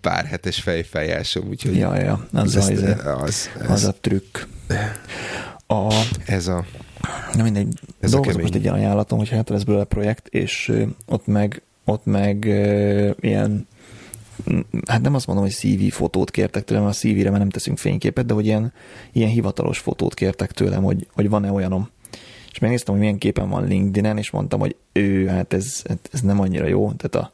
[0.00, 2.82] pár hetes fejfájásom, úgyhogy Ja, ja, az, az, az,
[3.22, 4.38] az, az a trükk.
[5.66, 6.64] A, ez a...
[7.34, 8.40] na mindegy, Ez kemény.
[8.40, 10.72] most egy ajánlatom, hogy hát lesz belőle projekt, és
[11.06, 12.44] ott meg, ott meg
[13.20, 13.66] ilyen
[14.86, 18.26] hát nem azt mondom, hogy CV fotót kértek tőlem, a CV-re már nem teszünk fényképet,
[18.26, 18.72] de hogy ilyen,
[19.12, 21.88] ilyen hivatalos fotót kértek tőlem, hogy, hogy van-e olyanom.
[22.52, 26.20] És megnéztem, hogy milyen képen van LinkedIn-en, és mondtam, hogy ő, hát ez, hát ez
[26.20, 26.92] nem annyira jó.
[26.92, 27.32] Tehát a,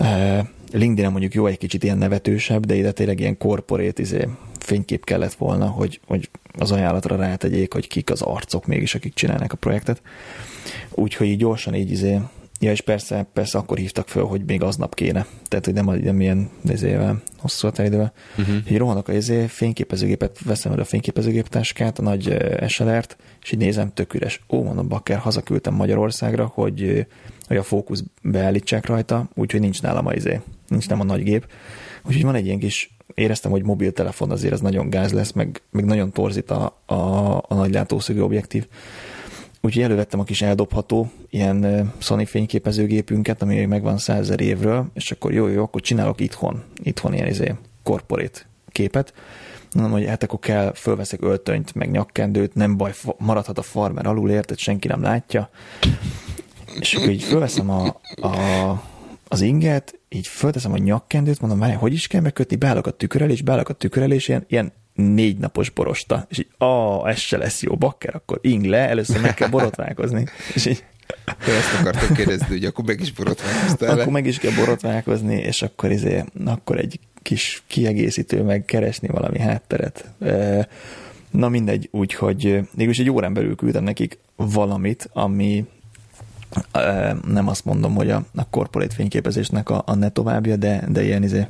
[0.00, 5.04] Uh, LinkedIn mondjuk jó egy kicsit ilyen nevetősebb, de ide tényleg ilyen korporét izé, fénykép
[5.04, 9.56] kellett volna, hogy, hogy az ajánlatra rátegyék, hogy kik az arcok mégis, akik csinálnak a
[9.56, 10.02] projektet.
[10.90, 12.20] Úgyhogy így gyorsan így izé,
[12.62, 15.26] ja és persze, persze akkor hívtak föl, hogy még aznap kéne.
[15.48, 18.12] Tehát, hogy nem, nem ilyen izével, hosszú határidővel.
[18.38, 18.56] Uh-huh.
[18.70, 23.52] Így rohanok a izé, fényképezőgépet, veszem el a fényképezőgép táskát, a nagy eh, SLR-t, és
[23.52, 24.40] így nézem, tök üres.
[24.48, 27.04] Ó, mondom, bakker, hazaküldtem Magyarországra, hogy, eh,
[27.46, 31.46] hogy a fókusz beállítsák rajta, úgyhogy nincs nálam a izé, nincs nem a nagy gép.
[32.06, 35.84] Úgyhogy van egy ilyen kis, éreztem, hogy mobiltelefon azért az nagyon gáz lesz, meg, meg
[35.84, 36.94] nagyon torzít a, a,
[37.36, 38.66] a nagy látószögű objektív.
[39.64, 45.32] Úgyhogy elővettem a kis eldobható ilyen Sony fényképezőgépünket, ami még megvan százer évről, és akkor
[45.32, 49.14] jó, jó, akkor csinálok itthon, itthon ilyen izé, corporate képet.
[49.74, 54.30] Mondom, hogy hát akkor kell, fölveszek öltönyt, meg nyakkendőt, nem baj, maradhat a farmer alul,
[54.30, 55.50] érted, senki nem látja.
[56.80, 58.82] És akkor így fölveszem a, a,
[59.28, 63.22] az inget, így fölteszem a nyakkendőt, mondom, várj, hogy is kell megkötni, beállok a tükör
[63.22, 66.26] elé, és beállok a tükör elé, és ilyen, ilyen négy napos borosta.
[66.28, 70.26] És így, ah, ez se lesz jó, bakker, akkor ing le, először meg kell borotválkozni.
[70.54, 70.84] És így,
[71.24, 74.00] De ezt akartam kérdezni, hogy akkor meg is borotválkoztál le.
[74.00, 79.38] akkor meg is kell borotválkozni, és akkor, izé, akkor egy kis kiegészítő, meg keresni valami
[79.38, 80.04] hátteret.
[81.30, 85.64] Na mindegy, úgyhogy mégis egy órán belül küldtem nekik valamit, ami
[87.26, 91.22] nem azt mondom, hogy a, a corporate fényképezésnek a, a ne továbbja, de, de ilyen
[91.22, 91.46] izé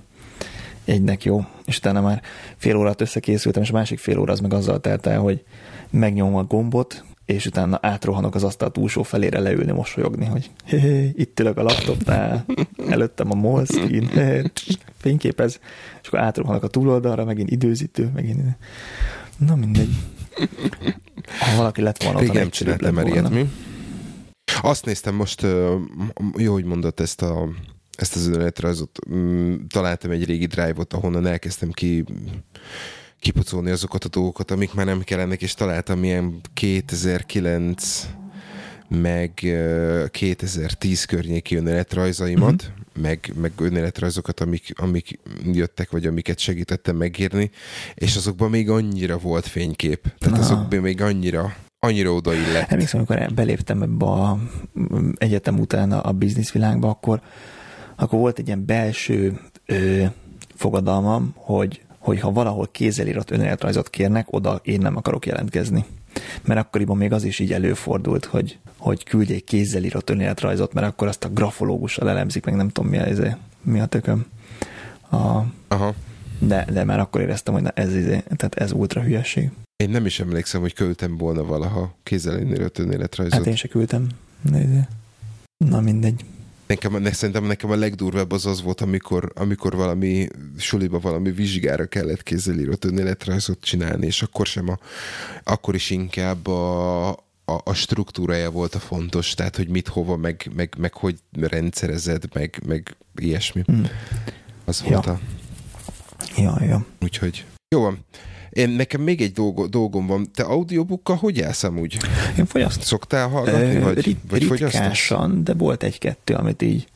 [0.85, 1.45] egynek jó.
[1.73, 2.23] És utána már
[2.57, 5.45] fél órát összekészültem, és a másik fél óra az meg azzal telt el, hogy
[5.91, 11.13] megnyomom a gombot, és utána átrohanok az asztal túlsó felére leülni, mosolyogni, hogy hé, hé,
[11.17, 12.45] itt ülök a laptopnál,
[12.89, 14.51] előttem a hé,
[14.97, 15.61] fényképez,
[16.03, 18.41] és akkor átrohanok a túloldalra, megint időzítő, megint...
[19.39, 19.95] Na mindegy.
[21.39, 23.51] Ha valaki lett volna, Régen nem csináltam már ilyet, mi?
[24.63, 25.47] Azt néztem most,
[26.37, 27.49] jó, hogy mondott ezt a
[28.03, 28.99] ezt az önéletrajzot.
[29.11, 32.05] Mm, Találtam egy régi drive-ot, ahonnan elkezdtem ki
[33.21, 38.09] kipucolni azokat a dolgokat, amik már nem kellenek, és találtam ilyen 2009
[38.89, 43.03] meg ö, 2010 környéki önéletrajzaimat, uh-huh.
[43.03, 45.19] meg, meg önéletrajzokat, amik, amik
[45.53, 47.51] jöttek, vagy amiket segítettem megírni,
[47.95, 50.03] és azokban még annyira volt fénykép.
[50.19, 50.53] Tehát Aha.
[50.53, 51.55] azokban még annyira
[51.87, 52.71] annyira odaillett.
[52.71, 54.39] Emlékszem, amikor beléptem ebbe a
[55.15, 57.21] egyetem után a bizniszvilágba, akkor,
[57.95, 60.05] akkor volt egy ilyen belső ö,
[60.55, 65.85] fogadalmam, hogy, hogy ha valahol kézzelírt önéletrajzot kérnek, oda én nem akarok jelentkezni.
[66.45, 70.87] Mert akkoriban még az is így előfordult, hogy, hogy küldj egy kézzel írott önéletrajzot, mert
[70.87, 74.27] akkor azt a grafológussal elemzik, meg nem tudom mi a, izé- mi a tököm.
[75.11, 75.95] A, Aha.
[76.39, 79.51] de, de már akkor éreztem, hogy na ez, izé, tehát ez ultra hülyeség.
[79.77, 82.41] Én nem is emlékszem, hogy küldtem volna valaha kézzel
[82.79, 83.39] önéletrajzot.
[83.39, 84.07] Hát én se küldtem.
[84.51, 84.81] De, izé.
[85.57, 86.25] Na mindegy.
[86.67, 91.87] Nekem, ne, szerintem nekem a legdurvább az az volt, amikor, amikor valami suliba valami vizsgára
[91.87, 94.79] kellett kézzel írott önéletrajzot csinálni, és akkor sem a,
[95.45, 97.09] akkor is inkább a,
[97.45, 102.25] a, a struktúrája volt a fontos, tehát hogy mit, hova, meg, meg, meg hogy rendszerezed,
[102.33, 103.63] meg, meg ilyesmi.
[103.67, 103.85] Hm.
[104.65, 104.91] Az Ja.
[104.91, 105.21] volt a...
[106.37, 106.87] Ja, ja.
[107.01, 108.05] Úgyhogy jó van.
[108.53, 110.31] Én, nekem még egy dolgo, dolgom van.
[110.35, 111.97] Te audiobookkal hogy állsz amúgy?
[112.39, 112.83] Én fogyasztom.
[112.83, 114.81] Szoktál hallgatni, Ö, vagy, rit, vagy fogyasztasz?
[114.81, 116.87] ritkásan, de volt egy-kettő, amit így...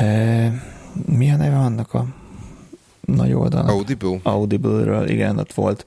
[0.00, 0.46] Ö,
[1.06, 2.06] mi a neve annak a
[3.00, 3.70] nagy oldalnak?
[3.70, 4.18] Audible?
[4.22, 5.86] Audible-ről, igen, ott volt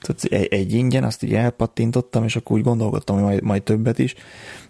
[0.00, 3.98] tehát egy, egy ingyen, azt így elpattintottam, és akkor úgy gondolkodtam, hogy majd, majd többet
[3.98, 4.14] is,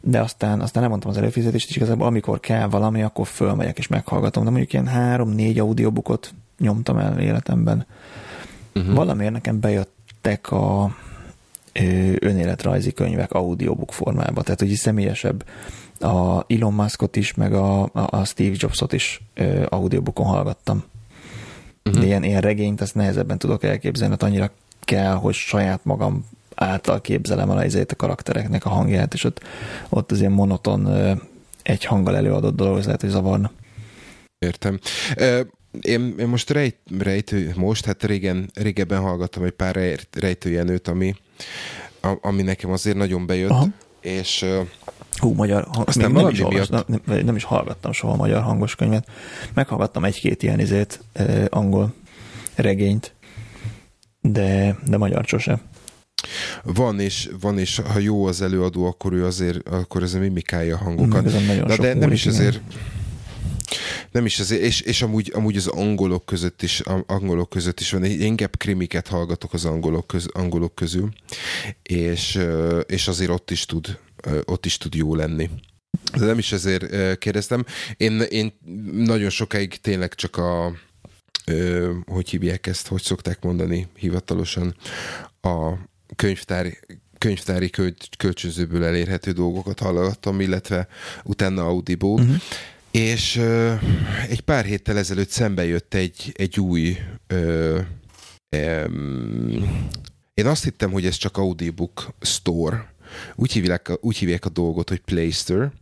[0.01, 4.45] de aztán, aztán elmondtam az előfizetést, és igazából amikor kell valami, akkor fölmegyek és meghallgatom,
[4.45, 7.86] de mondjuk ilyen három-négy audiobookot nyomtam el életemben.
[8.79, 8.95] Uh-huh.
[8.95, 10.97] Valamiért nekem bejöttek a
[12.18, 15.45] önéletrajzi könyvek audiobook formába, tehát hogy személyesebb
[16.01, 19.20] a Elon Muskot is, meg a, a, Steve Jobsot is
[19.68, 20.85] audiobookon hallgattam.
[21.85, 22.01] Uh-huh.
[22.01, 24.51] De ilyen, ilyen regényt azt nehezebben tudok elképzelni, mert annyira
[24.81, 29.41] kell, hogy saját magam által képzelem el a karaktereknek a hangját, és ott,
[29.89, 30.89] ott az ilyen monoton
[31.62, 33.51] egy hanggal előadott dolog, az lehet, hogy zavarna.
[34.39, 34.79] Értem.
[35.81, 41.14] Én, én most rejt, rejtő, most, hát régen, régebben hallgattam egy pár rejtőjenőt, ami,
[42.21, 43.66] ami nekem azért nagyon bejött, Aha.
[44.01, 44.45] és
[45.19, 46.87] Hú, magyar, Aztán nem, is miatt...
[46.89, 49.09] nem, nem is hallgattam soha magyar hangos könyvet.
[49.55, 51.95] Meghallgattam egy-két ilyen izét, eh, angol
[52.55, 53.14] regényt,
[54.21, 55.61] de, de magyar sose.
[56.62, 60.79] Van és, van, és ha jó az előadó, akkor ő azért, akkor ez mimikálja a
[60.79, 61.25] hangokat.
[61.66, 62.61] De, de nem is azért,
[64.11, 68.05] nem is azért, és, és amúgy, amúgy az angolok között is, angolok között is van,
[68.05, 71.09] én inkább krimiket hallgatok az angolok, köz, angolok közül,
[71.82, 72.39] és,
[72.86, 73.99] és azért ott is tud,
[74.45, 75.51] ott is tud jó lenni.
[76.18, 77.64] De nem is ezért kérdeztem.
[77.97, 78.53] Én, én
[78.93, 80.72] nagyon sokáig tényleg csak a,
[82.07, 84.76] hogy hívják ezt, hogy szokták mondani hivatalosan,
[85.41, 85.72] a
[86.16, 86.78] könyvtári,
[87.18, 87.70] könyvtári
[88.18, 90.89] kölcsönzőből elérhető dolgokat hallgattam, illetve
[91.24, 92.36] utána Audible, uh-huh.
[92.99, 93.74] És ö,
[94.28, 96.96] egy pár héttel ezelőtt szembe jött egy, egy új
[97.26, 97.80] ö,
[98.49, 98.84] ö,
[100.34, 102.94] én azt hittem, hogy ez csak Audiobook Store,
[103.34, 105.72] úgy hívják, úgy hívják a dolgot, hogy Play Store,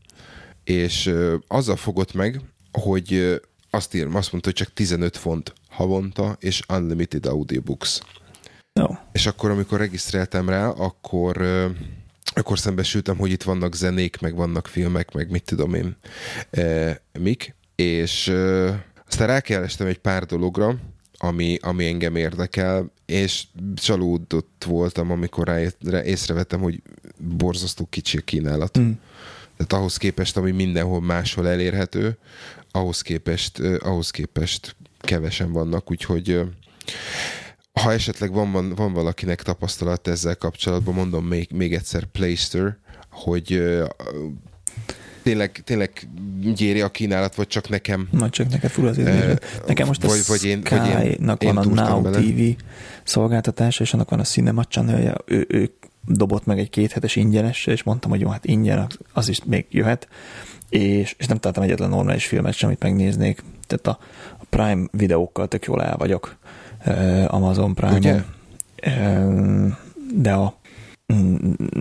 [0.64, 2.40] és ö, azzal fogott meg,
[2.72, 3.40] hogy
[3.70, 8.00] azt írom, azt mondta, hogy csak 15 font havonta, és unlimited audiobooks.
[8.72, 8.86] No.
[9.12, 11.36] És akkor, amikor regisztráltam rá, akkor
[12.34, 15.96] akkor szembesültem, hogy itt vannak zenék, meg vannak filmek, meg mit tudom én,
[16.50, 18.66] e, mik, és e,
[19.08, 20.76] aztán rákerestem egy pár dologra,
[21.18, 26.82] ami, ami engem érdekel, és csalódott voltam, amikor rá, rá észrevettem, hogy
[27.18, 28.78] borzasztó kicsi a kínálat.
[28.78, 28.90] Mm.
[29.56, 32.18] Tehát ahhoz képest, ami mindenhol máshol elérhető,
[32.70, 36.40] ahhoz képest, ahhoz képest kevesen vannak, úgyhogy
[37.80, 42.76] ha esetleg van, van, van valakinek tapasztalat ezzel kapcsolatban, mondom még, még egyszer Playster,
[43.10, 43.62] hogy
[45.22, 46.08] tényleg, tényleg
[46.54, 48.08] gyéri a kínálat, vagy csak nekem?
[48.10, 49.34] Nagy csak neked fura az uh,
[49.66, 52.20] Nekem most vagy, a vagy én, vagy én, van a Now bele.
[52.20, 52.62] TV
[53.02, 55.70] szolgáltatása, és annak van a Cinema channel ő, ő
[56.04, 60.08] dobott meg egy kéthetes ingyenes, és mondtam, hogy jó, hát ingyen, az is még jöhet,
[60.68, 63.42] és, és nem találtam egyetlen normális filmet sem, amit megnéznék.
[63.66, 64.04] Tehát a,
[64.38, 66.36] a Prime videókkal tök jól el vagyok,
[67.26, 68.24] Amazon Prime-on.
[70.14, 70.56] De a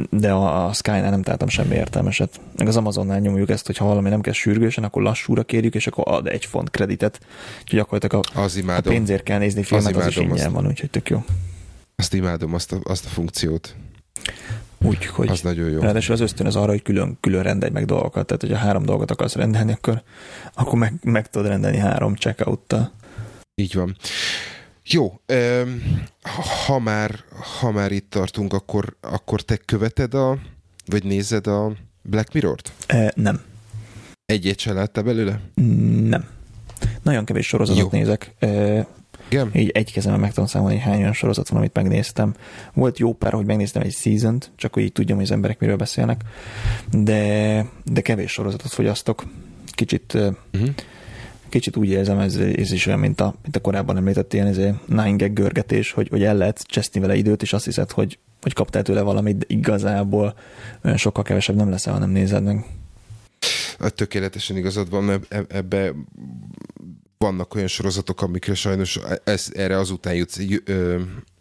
[0.10, 2.40] de a, Sky-nál nem találtam semmi értelmeset.
[2.58, 5.88] Meg az Amazonnál nyomjuk ezt, hogy ha valami nem kell sürgősen, akkor lassúra kérjük, és
[5.88, 7.20] akkor ad egy font kreditet.
[7.62, 10.90] Úgyhogy gyakorlatilag a, az a pénzért kell nézni filmet, az, az is ingyen van, úgyhogy
[10.90, 11.24] tök jó.
[11.96, 13.76] Azt imádom, azt a, azt a funkciót.
[14.82, 15.80] Úgyhogy az nagyon jó.
[15.80, 18.26] Ráadásul az ösztön az arra, hogy külön, külön rendelj meg dolgokat.
[18.26, 20.02] Tehát, hogyha három dolgot akarsz rendelni, akkor,
[20.54, 22.92] akkor meg, meg tudod rendelni három checkout-tal.
[23.62, 23.96] Így van.
[24.88, 25.20] Jó,
[26.66, 27.16] ha már,
[27.60, 30.38] ha már itt tartunk, akkor, akkor te követed a,
[30.86, 31.72] vagy nézed a
[32.02, 32.72] Black Mirror-t?
[32.88, 33.42] E, nem.
[34.26, 35.40] Egyet se láttál belőle?
[36.02, 36.28] Nem.
[37.02, 38.00] Nagyon kevés sorozatot Jó.
[38.00, 38.34] nézek.
[38.40, 38.88] E,
[39.30, 39.50] igen?
[39.54, 42.36] Így egy kezemben meg tudom számolni, hogy hány olyan sorozat van, amit megnéztem.
[42.74, 45.76] Volt jó pár, hogy megnéztem egy season csak hogy így tudjam, hogy az emberek miről
[45.76, 46.22] beszélnek,
[46.92, 49.26] de, de kevés sorozatot fogyasztok.
[49.72, 50.70] Kicsit uh-huh
[51.50, 54.58] kicsit úgy érzem, ez, ez is olyan, mint a, mint a korábban említett ilyen ez
[54.86, 58.84] nine görgetés, hogy, hogy el lehet cseszni vele időt, és azt hiszed, hogy, hogy kaptál
[58.84, 60.36] tőle valamit, de igazából
[60.84, 62.66] olyan sokkal kevesebb nem lesz, ha nem nézed meg.
[63.96, 65.94] Tökéletesen igazad van, e, ebbe
[67.18, 70.40] vannak olyan sorozatok, amikre sajnos ez, erre azután jutsz,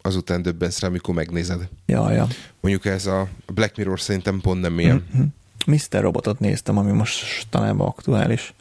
[0.01, 1.69] azután döbbensz rá, amikor megnézed.
[1.85, 2.27] Ja, ja.
[2.61, 5.05] Mondjuk ez a Black Mirror szerintem pont nem ilyen.
[5.15, 5.25] Mm-hmm.
[5.65, 6.01] Mr.
[6.01, 8.53] Robotot néztem, ami most talán aktuális.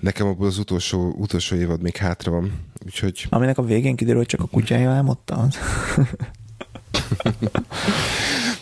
[0.00, 2.52] Nekem abból az utolsó, utolsó évad még hátra van,
[2.84, 3.26] úgyhogy...
[3.30, 5.48] Aminek a végén kiderül, hogy csak a kutyája álmodta?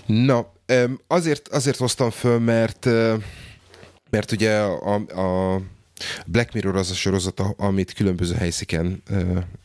[0.07, 0.53] Na,
[1.07, 2.89] azért, azért hoztam föl, mert
[4.13, 5.61] mert ugye a, a
[6.27, 9.03] Black Mirror az a sorozat, amit különböző helyszíken,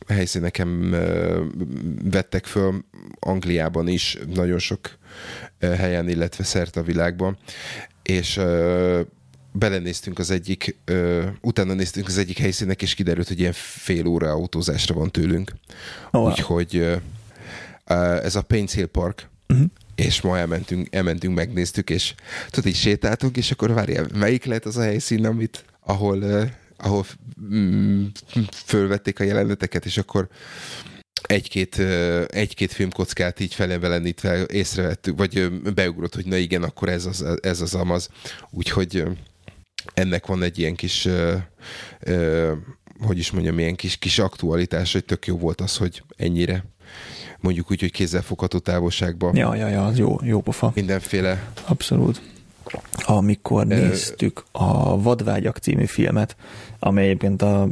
[0.08, 0.90] helyszíneken
[2.10, 2.84] vettek föl,
[3.18, 4.98] Angliában is, nagyon sok
[5.60, 7.38] helyen, illetve szerte a világban,
[8.02, 8.40] és
[9.52, 10.76] belenéztünk az egyik,
[11.40, 15.52] utána néztünk az egyik helyszínek, és kiderült, hogy ilyen fél óra autózásra van tőlünk.
[16.10, 16.30] Oh, wow.
[16.30, 17.00] Úgyhogy
[18.22, 19.66] ez a Pains Hill Park, uh-huh
[19.98, 22.14] és ma elmentünk, elmentünk, megnéztük, és
[22.50, 27.06] tudod, így sétáltunk, és akkor várjál, melyik lehet az a helyszín, amit, ahol, uh, ahol
[27.54, 28.04] mm,
[28.64, 30.28] fölvették a jeleneteket, és akkor
[31.22, 31.78] egy-két,
[32.26, 37.74] egy-két filmkockát így felevelenítve észrevettük, vagy beugrott, hogy na igen, akkor ez az, ez az
[37.74, 38.08] amaz.
[38.50, 39.04] Úgyhogy
[39.94, 41.34] ennek van egy ilyen kis uh,
[42.06, 42.52] uh,
[43.06, 46.64] hogy is mondjam, ilyen kis, kis aktualitás, hogy tök jó volt az, hogy ennyire
[47.40, 49.36] mondjuk úgy, hogy kézzelfogható távolságban.
[49.36, 50.72] Ja, ja, ja, jó, jó pofa.
[50.74, 51.52] Mindenféle.
[51.66, 52.20] Abszolút.
[53.04, 56.36] Amikor néztük a Vadvágyak című filmet,
[56.78, 57.68] amely egyébként a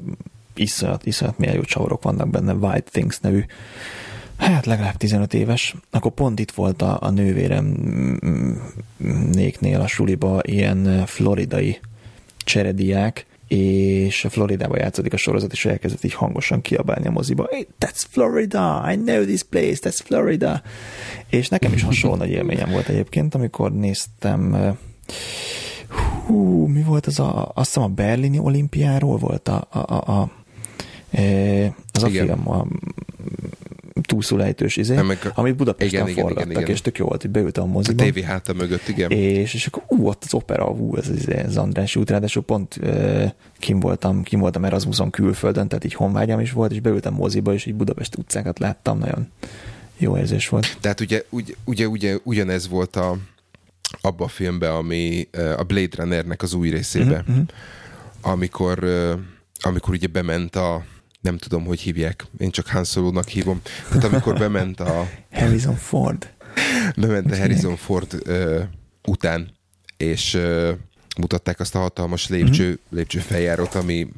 [0.55, 3.45] iszonyat, iszonyat milyen jó csavarok vannak benne, White Things nevű,
[4.37, 7.65] hát legalább 15 éves, akkor pont itt volt a, a nővérem
[9.33, 11.81] néknél a suliba ilyen floridai
[12.47, 18.03] cserediák, és Floridában játszódik a sorozat, és elkezdett így hangosan kiabálni a moziba, hey, that's
[18.11, 20.63] Florida, I know this place, that's Florida.
[21.31, 24.77] És nekem is hasonló nagy élményem volt egyébként, amikor néztem
[26.27, 30.31] hú, mi volt az a, azt hiszem a berlini olimpiáról volt a, a, a, a
[31.93, 32.27] az a Igen.
[32.27, 32.67] film, a
[34.07, 37.65] túlszulejtős izé, meg, amit Budapesten igen, forgattak, igen, igen, és tök jó volt, hogy beültem
[37.65, 38.03] a moziba.
[38.03, 39.11] A tévé háta mögött, igen.
[39.11, 42.79] És, és akkor ú, ott az opera, ú, ez az, az András út, ráadásul pont
[42.83, 47.53] uh, kim voltam, kim voltam Erasmuson külföldön, tehát így honvágyam is volt, és beültem moziba,
[47.53, 49.29] és így Budapest utcákat láttam, nagyon
[49.99, 50.77] jó érzés volt.
[50.81, 53.17] Tehát ugye, ugye, ugye, ugye ugyanez volt a,
[54.01, 57.45] abba a filmben, ami a Blade Runnernek az új részébe, uh-huh,
[58.21, 58.87] amikor,
[59.61, 60.85] amikor ugye bement a
[61.27, 63.61] nem tudom, hogy hívják, én csak Han Solo-nak hívom.
[63.89, 65.09] Tehát amikor bement a...
[65.33, 66.35] Harrison Ford.
[66.97, 68.63] Bement a Harrison Ford uh,
[69.05, 69.51] után,
[69.97, 70.69] és uh,
[71.19, 72.81] mutatták azt a hatalmas lépcső, uh-huh.
[72.91, 74.09] lépcsőfeljárót, ami,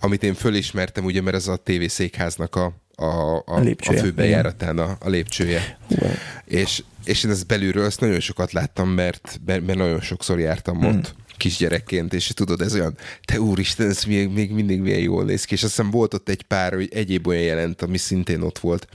[0.00, 2.64] amit én fölismertem, ugye, mert ez a TV székháznak a,
[2.94, 5.78] a, a, a, a főbejáratán a, a lépcsője.
[5.88, 6.10] Uh-huh.
[6.44, 10.94] És, és én ezt belülről azt nagyon sokat láttam, mert, mert nagyon sokszor jártam uh-huh.
[10.94, 15.44] ott kisgyerekként, és tudod, ez olyan, te úristen, ez még, még mindig milyen jól néz
[15.44, 18.58] ki, és azt hiszem volt ott egy pár, hogy egyéb olyan jelent, ami szintén ott
[18.58, 18.86] volt,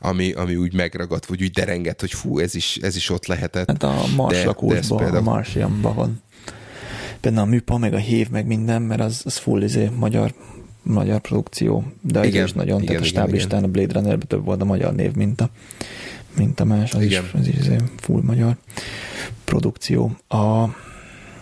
[0.00, 3.68] ami, ami úgy megragadt, vagy úgy derengett, hogy fú, ez is, ez is ott lehetett.
[3.68, 5.28] Hát a Marslakósban, például...
[5.28, 6.22] a Marsianban van.
[7.20, 10.34] Benne a műpa, meg a hív, meg minden, mert az, az full izé, magyar
[10.84, 14.62] magyar produkció, de igen, is nagyon, igen, tehát a stáblistán a Blade runner több volt
[14.62, 15.48] a magyar név, mint a,
[16.36, 17.24] mint a más, az igen.
[17.24, 18.56] is, az is izé full magyar
[19.44, 20.16] produkció.
[20.28, 20.64] A,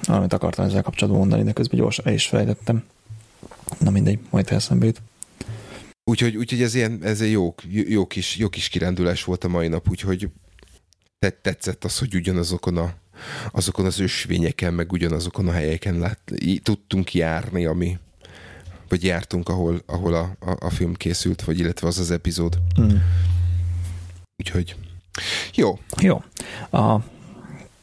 [0.07, 2.85] amit akartam ezzel kapcsolatban mondani, de közben gyorsan el is felejtettem.
[3.79, 5.03] Na mindegy, majd eszembe jut.
[6.05, 9.69] Úgyhogy, úgyhogy ez, ilyen, ez egy jó, jó, kis, jó kis kirendülés volt a mai
[9.69, 10.29] nap, úgyhogy
[11.43, 12.95] tetszett az, hogy ugyanazokon a,
[13.53, 16.21] azokon az ösvényeken, meg ugyanazokon a helyeken lát,
[16.63, 17.99] tudtunk járni, ami,
[18.89, 22.59] vagy jártunk, ahol, ahol a, a, a film készült, vagy illetve az az epizód.
[22.81, 22.97] Mm.
[24.43, 24.77] Úgyhogy
[25.55, 25.79] jó.
[26.01, 26.23] Jó.
[26.71, 26.99] A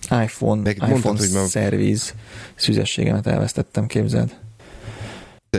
[0.04, 1.45] iPhone, Meg iPhone mondtad, hogy ma...
[1.45, 2.14] szerviz
[2.56, 4.36] szüzességemet elvesztettem, képzeld.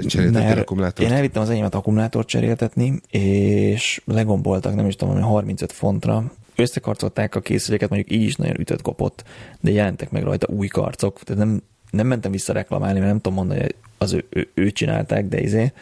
[0.07, 1.09] Cseréltettél akkumulátort?
[1.09, 6.33] Én elvittem az enyémet akkumulátort cseréltetni, és legomboltak, nem is tudom, 35 fontra.
[6.55, 9.25] Összekarcolták a készüléket, mondjuk így is nagyon ütött kopott,
[9.61, 13.39] de jelentek meg rajta új karcok, tehát nem, nem mentem vissza reklamálni, mert nem tudom
[13.39, 15.73] mondani, hogy az ő, ő, ő csinálták, de izé.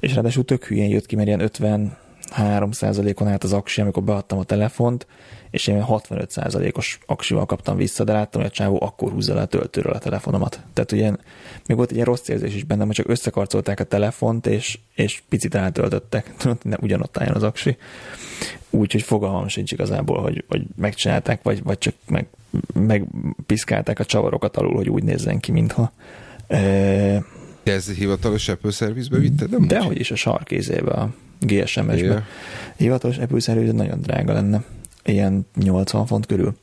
[0.00, 1.96] És ráadásul tök hülyén jött ki, mert ilyen 50
[2.36, 5.06] 3%-on állt az aksi, amikor beadtam a telefont,
[5.50, 9.46] és én 65%-os aksival kaptam vissza, de láttam, hogy a csávó akkor húzza le a
[9.46, 10.60] töltőről a telefonomat.
[10.72, 11.10] Tehát ugye
[11.66, 15.22] még volt egy ilyen rossz érzés is bennem, hogy csak összekarcolták a telefont, és, és
[15.28, 16.34] picit eltöltöttek.
[16.62, 17.76] Nem ugyanott álljon az aksi.
[18.70, 22.26] Úgyhogy fogalmam sincs igazából, hogy, hogy megcsinálták, vagy, vagy csak meg,
[22.74, 25.92] megpiszkálták a csavarokat alul, hogy úgy nézzen ki, mintha.
[26.46, 26.58] E...
[27.62, 29.50] De ez hivatalos Apple szervizbe vitted?
[29.50, 31.96] Nem Dehogy is a sarkézébe, a GSMS-be.
[31.96, 32.22] Yeah.
[32.76, 34.64] Hivatalos Apple szerviz nagyon drága lenne
[35.04, 36.56] ilyen 80 font körül.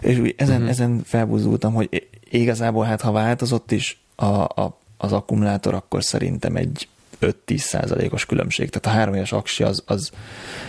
[0.00, 0.70] És ezen, uh-huh.
[0.70, 6.88] ezen felbúzultam, hogy igazából hát ha változott is a, a, az akkumulátor, akkor szerintem egy
[7.20, 8.70] 5-10 százalékos különbség.
[8.70, 10.10] Tehát a három éves aksi az, az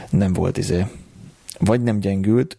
[0.10, 0.86] nem volt izé,
[1.62, 2.58] vagy nem gyengült,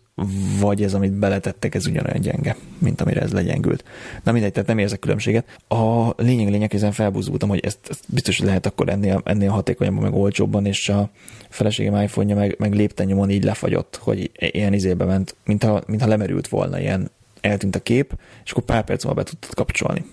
[0.61, 3.85] vagy ez, amit beletettek, ez ugyanolyan gyenge, mint amire ez legyengült.
[4.23, 5.59] Na mindegy, tehát nem érzek különbséget.
[5.69, 10.15] A lényeg lényeg, ezen felbúzultam, hogy ezt, ezt biztos, lehet akkor ennél, ennél hatékonyabban, meg
[10.15, 11.11] olcsóbban, és a
[11.49, 16.81] feleségem iPhone-ja meg, meg lépten így lefagyott, hogy ilyen izébe ment, mintha, mintha lemerült volna,
[16.81, 20.05] ilyen eltűnt a kép, és akkor pár perc múlva be tudtad kapcsolni.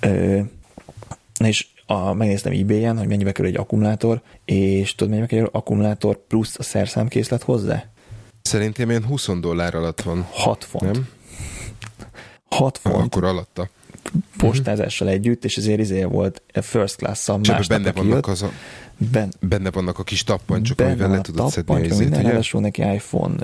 [0.00, 0.40] Ö,
[1.44, 6.58] és a, megnéztem ebay-en, hogy mennyibe kerül egy akkumulátor, és tudod, mennyibe kerül akkumulátor plusz
[6.58, 7.91] a szerszámkészlet hozzá?
[8.42, 10.26] Szerintem ilyen 20 dollár alatt van.
[10.30, 10.92] 6 font.
[10.92, 11.08] Nem?
[12.48, 13.04] 6 font.
[13.04, 13.68] Akkor alatta.
[14.36, 18.50] Postázással együtt, és ezért izé volt first class-szal Csak másnap, benne vannak, jött, az a,
[18.96, 22.28] ben, benne vannak a kis tappancsok, benne amivel le tudod szedni a izét, minden, ugye?
[22.28, 23.34] ráadásul neki iPhone,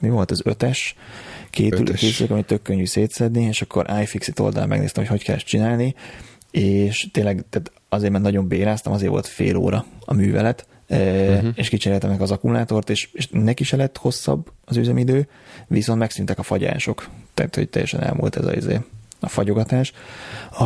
[0.00, 0.78] mi volt az 5-es,
[1.50, 1.80] két Ötös.
[1.80, 2.00] Ötös.
[2.00, 5.94] készülék, amit tök könnyű szétszedni, és akkor iFixit oldalán megnéztem, hogy hogy kell ezt csinálni,
[6.50, 11.48] és tényleg tehát azért, mert nagyon béráztam, azért volt fél óra a művelet, uh-huh.
[11.54, 15.28] és kicseréltem meg az akkumulátort, és, és neki se lett hosszabb az üzemidő,
[15.66, 18.80] viszont megszűntek a fagyások, tehát hogy teljesen elmúlt ez a, izé,
[19.20, 19.92] a fagyogatás.
[20.50, 20.64] A,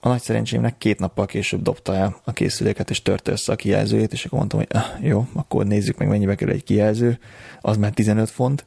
[0.00, 4.12] a nagy szerencsémnek két nappal később dobta el a készüléket, és törte össze a kijelzőjét,
[4.12, 7.18] és akkor mondtam, hogy ah, jó, akkor nézzük meg, mennyibe kerül egy kijelző,
[7.60, 8.66] az már 15 font,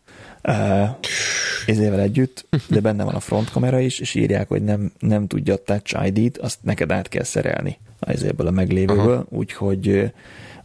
[1.65, 5.63] ezével együtt, de benne van a frontkamera is, és írják, hogy nem, nem tudja a
[5.63, 10.11] Touch ID-t, azt neked át kell szerelni ezéből a meglévőből, úgyhogy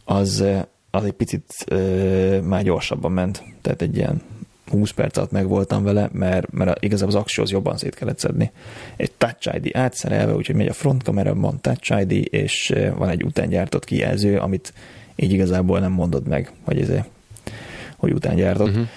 [0.05, 0.57] az, ö,
[0.91, 4.21] az egy picit uh, már gyorsabban ment, tehát egy ilyen
[4.69, 8.51] 20 perc alatt meg voltam vele, mert, mert igazából az aksihoz jobban szét kellett szedni.
[8.95, 13.23] Egy Touch ID átszerelve, úgyhogy megy a frontkamera, van Touch ID, és ö, van egy
[13.23, 14.73] utángyártott kijelző, amit
[15.15, 16.89] így igazából nem mondod meg, hogy ez
[17.97, 18.67] hogy utángyártott.
[18.67, 18.87] Uh-huh.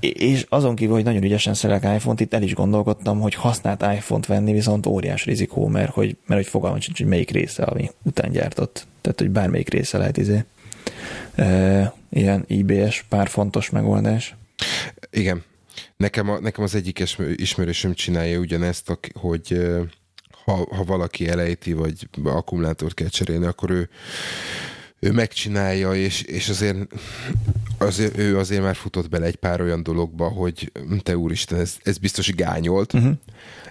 [0.00, 4.26] És azon kívül, hogy nagyon ügyesen szerelek iPhone-t, itt el is gondolkodtam, hogy használt iPhone-t
[4.26, 8.86] venni, viszont óriás rizikó, mert hogy, mert hogy fogalmam sincs, hogy melyik része, ami utángyártott.
[9.00, 10.44] Tehát, hogy bármelyik része lehet izé.
[11.34, 14.34] E, ilyen IBS, pár fontos megoldás.
[15.10, 15.42] Igen.
[15.96, 19.60] Nekem, a, nekem az egyik ismer- ismerősöm csinálja ugyanezt, hogy
[20.44, 23.88] ha, ha valaki elejti, vagy akkumulátort kell cserélni, akkor ő,
[24.98, 26.76] ő megcsinálja, és, és azért,
[27.78, 30.72] azért, ő azért már futott bele egy pár olyan dologba, hogy
[31.02, 33.12] te úristen, ez, ez biztos gányolt, uh-huh.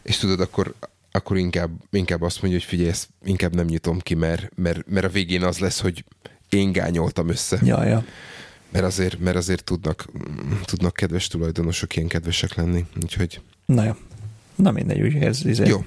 [0.03, 0.73] és tudod, akkor
[1.11, 5.05] akkor inkább, inkább azt mondja, hogy figyelj, ezt inkább nem nyitom ki, mert, mert, mert
[5.05, 6.03] a végén az lesz, hogy
[6.51, 7.59] én gányoltam össze.
[7.63, 8.03] Ja, ja.
[8.71, 10.05] Mert azért, mert azért tudnak,
[10.65, 12.85] tudnak kedves tulajdonosok ilyen kedvesek lenni.
[13.01, 13.91] Úgyhogy Na jó.
[14.55, 15.83] Na mindegy, úgy ez izé, jó.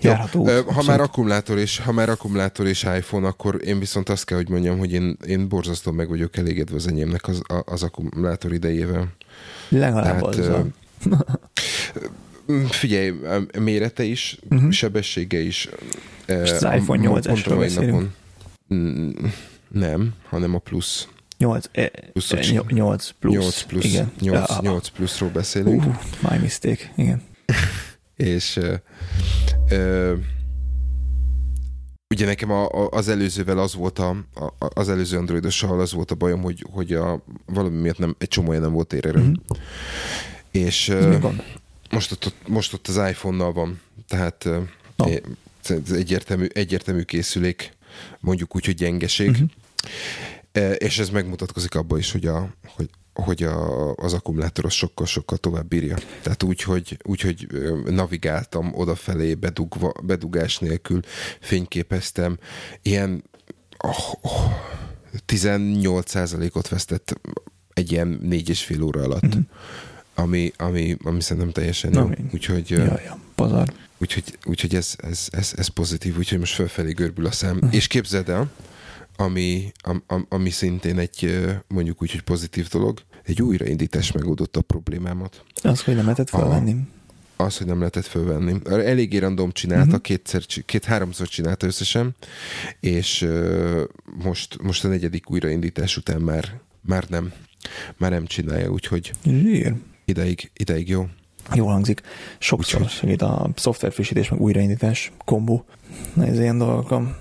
[0.00, 0.48] járható.
[0.48, 0.58] Jó.
[0.58, 4.36] út, Ha már, akkumulátor és, ha már akkumulátor és iPhone, akkor én viszont azt kell,
[4.36, 9.08] hogy mondjam, hogy én, én borzasztó meg vagyok elégedve az enyémnek az, az akkumulátor idejével.
[9.68, 10.66] Legalább tehát, azzal.
[12.68, 13.12] Figyelj,
[13.58, 14.70] mérete is, uh-huh.
[14.70, 15.68] sebessége is.
[16.26, 17.92] És az iPhone a- 8-esről pont a mai beszélünk?
[17.92, 18.14] napon.
[18.74, 19.10] Mm,
[19.68, 21.08] Nem, hanem a plusz.
[21.38, 22.48] 8, eh, Pluszos.
[22.48, 23.34] eh, nyol- 8 plusz.
[23.34, 24.12] 8 plusz, Igen.
[24.20, 25.84] 8, Ah, 8 pluszról beszélünk.
[25.86, 25.96] Uh,
[26.30, 26.92] my mistake.
[26.96, 27.22] Igen.
[28.16, 28.74] és ö,
[29.70, 30.14] ö,
[32.14, 36.10] ugye nekem a, a, az előzővel az volt a, a, az előző androidossal az volt
[36.10, 39.22] a bajom, hogy, hogy a, valami miatt nem, egy csomó nem volt érerőm.
[39.24, 39.32] Mhm.
[40.50, 41.16] És ö,
[41.90, 44.48] most ott, most ott az iPhone-nal van, tehát
[44.96, 45.06] No.
[45.68, 47.72] ez egyértelmű, egyértelmű készülék,
[48.20, 49.36] mondjuk úgy, hogy gyengeség.
[50.52, 55.38] E, És ez megmutatkozik abban is, hogy, a, hogy, hogy a, az akkumulátor az sokkal-sokkal
[55.38, 55.96] tovább bírja.
[56.22, 57.46] Tehát úgy, hogy, úgy, hogy
[57.84, 61.00] navigáltam odafelé bedugva, bedugás nélkül,
[61.40, 62.38] fényképeztem,
[62.82, 63.24] ilyen
[63.78, 64.52] oh, oh,
[65.26, 67.20] 18%-ot vesztett
[67.74, 69.34] egy ilyen négy és fél óra alatt.
[69.34, 69.40] Mhm.
[70.14, 72.10] Ami, ami, ami szerintem teljesen jó.
[72.32, 73.72] Úgyhogy, Ja, ja, pazar.
[74.00, 77.60] Úgyhogy, úgyhogy ez, ez, ez, ez pozitív, úgyhogy most felfelé görbül a szám.
[77.70, 78.50] És képzeld el,
[79.16, 84.62] ami, am, am, ami szintén egy mondjuk úgy, hogy pozitív dolog, egy újraindítás megoldotta a
[84.62, 85.44] problémámat.
[85.62, 86.76] Az, hogy nem lehetett felvenni.
[87.36, 88.60] Az, hogy nem lehetett fölvenni.
[88.64, 90.00] Eléggé random csinálta, uh-huh.
[90.00, 92.14] kétszer, két-háromszor csinálta összesen,
[92.80, 93.84] és ö,
[94.22, 97.32] most, most a negyedik újraindítás után már, már nem
[97.96, 99.74] már nem csinálja, úgyhogy Zsír.
[100.04, 101.08] ideig, ideig jó.
[101.54, 102.00] Jól hangzik.
[102.38, 105.64] Sokszor Úgyhogy- segít a szoftverfrissítés, meg újraindítás kombó.
[106.14, 107.16] Na, ez ilyen dolgokon.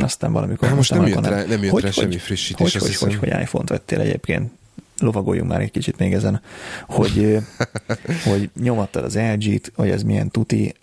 [0.00, 0.68] Aztán valamikor...
[0.68, 3.12] Hát most nem jött rá, nem jött hogy, rá hogy, semmi frissítés, Hogy, hogy, hogy,
[3.12, 3.30] hiszem.
[3.30, 4.50] hogy iPhone-t vettél egyébként?
[4.98, 6.40] Lovagoljunk már egy kicsit még ezen,
[6.86, 7.38] hogy,
[8.28, 10.74] hogy nyomattad az LG-t, hogy ez milyen tuti,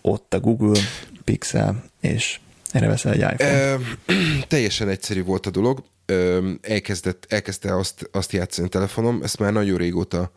[0.00, 0.80] ott a Google
[1.24, 2.40] Pixel, és
[2.72, 3.50] erre veszel egy iPhone.
[3.52, 3.74] Ö,
[4.48, 5.82] teljesen egyszerű volt a dolog.
[6.06, 10.32] Ö, elkezdett, elkezdte azt, azt játszani a telefonom, ezt már nagyon régóta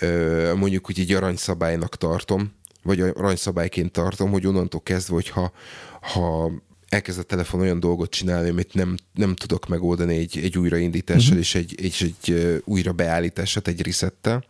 [0.00, 2.52] ö, mondjuk úgy egy aranyszabálynak tartom,
[2.82, 5.52] vagy aranyszabályként tartom, hogy onnantól kezdve, hogyha
[6.00, 6.50] ha
[6.88, 11.38] elkezd a telefon olyan dolgot csinálni, amit nem, nem tudok megoldani egy, egy újraindítással uh-huh.
[11.38, 14.44] és egy, egy ö, újra beállítását, egy resettel,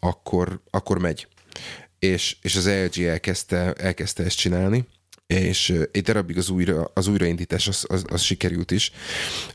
[0.00, 1.26] akkor, akkor megy.
[1.98, 4.86] És, és az LG elkezdte, elkezdte ezt csinálni,
[5.26, 8.92] és egy darabig az, újra, az újraindítás az, az, az sikerült is,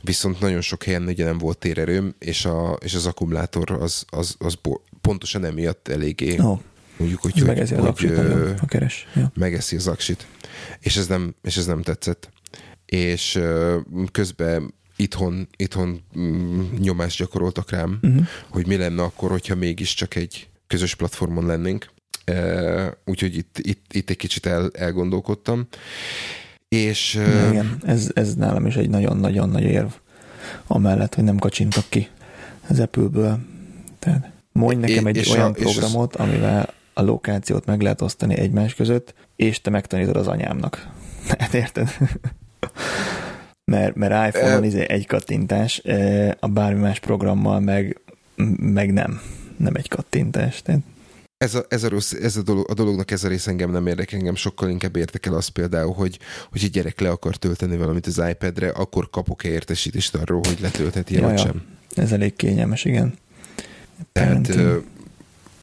[0.00, 4.34] viszont nagyon sok helyen ugye nem volt térerőm, és, a, és az akkumulátor az, az,
[4.38, 6.60] az bo- pontosan emiatt eléggé Oh.
[6.96, 9.06] mondjuk úgy, megeszi hogy, az aksit, hogy, nagyon, ha keres.
[9.14, 9.32] Ja.
[9.34, 10.26] megeszi az aksit.
[10.80, 12.30] És ez nem, és ez nem tetszett.
[12.86, 13.40] És
[14.12, 18.26] közben itthon, itthon mm, nyomást gyakoroltak rám, Uh-huh.
[18.48, 21.88] hogy mi lenne akkor, hogyha mégiscsak egy közös platformon lennénk.
[23.04, 25.66] Úgyhogy itt, itt, itt egy kicsit el, elgondolkodtam.
[26.68, 27.14] És
[27.50, 29.90] Igen, ez, ez nálam is egy nagyon-nagyon nagy érv.
[30.66, 32.08] Amellett, hogy nem kacsintok ki
[32.68, 33.38] az Apple-ből.
[33.98, 38.00] Tehát mondj nekem egy és a- olyan és az- programot, amivel a lokációt meg lehet
[38.00, 40.88] osztani egymás között, és te megtanítod az anyámnak.
[41.38, 41.88] Hát érted?
[43.72, 45.82] mert, mert iPhone-on izé egy kattintás,
[46.40, 48.00] a bármi más programmal meg,
[48.56, 49.20] meg nem.
[49.56, 50.62] Nem egy kattintás.
[50.62, 50.80] Tehát
[51.38, 53.86] ez a, ez a, rossz, ez a, dolog, a dolognak ez a rész engem nem
[53.86, 56.18] érdekel, engem sokkal inkább érdekel az például, hogy,
[56.50, 61.14] hogy egy gyerek le akar tölteni valamit az iPad-re, akkor kapok-e értesítést arról, hogy letöltheti
[61.14, 61.62] Ja, vagy sem.
[61.94, 63.14] ez elég kényelmes, igen.
[64.12, 64.84] Tehát, Parenting.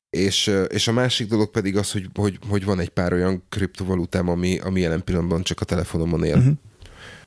[0.09, 4.29] és, és a másik dolog pedig az, hogy, hogy, hogy van egy pár olyan kriptovalutám,
[4.29, 6.37] ami, ami jelen pillanatban csak a telefonomon él.
[6.37, 6.53] Uh-huh.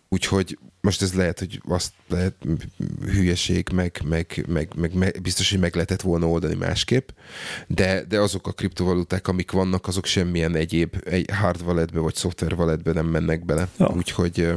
[0.09, 2.35] Úgyhogy most ez lehet, hogy azt lehet
[3.01, 7.09] hülyeség, meg, meg, meg, meg, meg biztos, hogy meg lehetett volna oldani másképp,
[7.67, 12.55] de, de azok a kriptovaluták, amik vannak, azok semmilyen egyéb egy hard walletbe vagy software
[12.55, 13.69] walletbe nem mennek bele.
[13.79, 13.93] Ja.
[13.97, 14.53] Úgyhogy,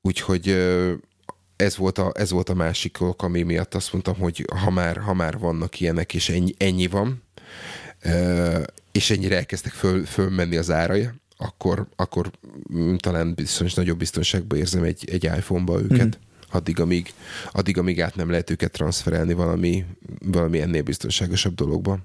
[0.00, 0.48] úgyhogy
[1.56, 4.96] ez volt, a, ez volt a másik ok, ami miatt azt mondtam, hogy ha már,
[4.96, 7.22] ha már vannak ilyenek, és ennyi, ennyi van,
[8.92, 12.30] és ennyire elkezdtek föl, fölmenni az árai, akkor, akkor
[12.74, 15.98] mm, talán biztos nagyobb biztonságban érzem egy, egy iPhone-ba őket.
[15.98, 16.04] Mhm.
[16.04, 16.32] Mm.
[16.50, 17.12] Addig, amíg,
[17.52, 19.84] addig, amíg át nem lehet őket transferelni valami,
[20.24, 21.98] valami ennél biztonságosabb dologba.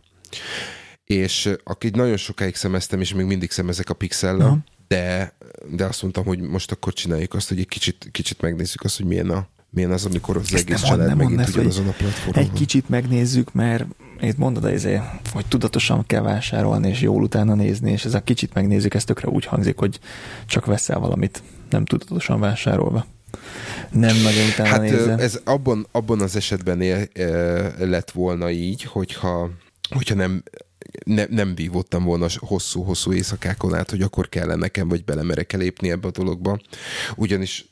[1.03, 4.57] És ö, akit nagyon sokáig szemeztem, és még mindig szemezek a Pixel-nel, Aha.
[4.87, 5.33] de,
[5.71, 9.05] de azt mondtam, hogy most akkor csináljuk azt, hogy egy kicsit, kicsit megnézzük azt, hogy
[9.05, 12.51] milyen, a, milyen az, amikor az Ezt egész család megint ezt, ugyanazon a platformon Egy
[12.51, 13.85] kicsit megnézzük, mert
[14.21, 15.03] itt mondod, ezért,
[15.33, 19.27] hogy tudatosan kell vásárolni, és jól utána nézni, és ez a kicsit megnézzük, ez tökre
[19.27, 19.99] úgy hangzik, hogy
[20.45, 23.05] csak veszel valamit, nem tudatosan vásárolva.
[23.91, 25.19] Nem nagyon utána Hát nézel.
[25.19, 27.07] ö, ez abban, abban az esetben él,
[27.77, 29.49] lett volna így, hogyha,
[29.89, 30.43] hogyha nem,
[31.05, 36.07] ne, nem vívottam volna hosszú-hosszú éjszakákon át, hogy akkor kellene nekem, vagy belemerek lépni ebbe
[36.07, 36.59] a dologba.
[37.15, 37.65] Ugyanis,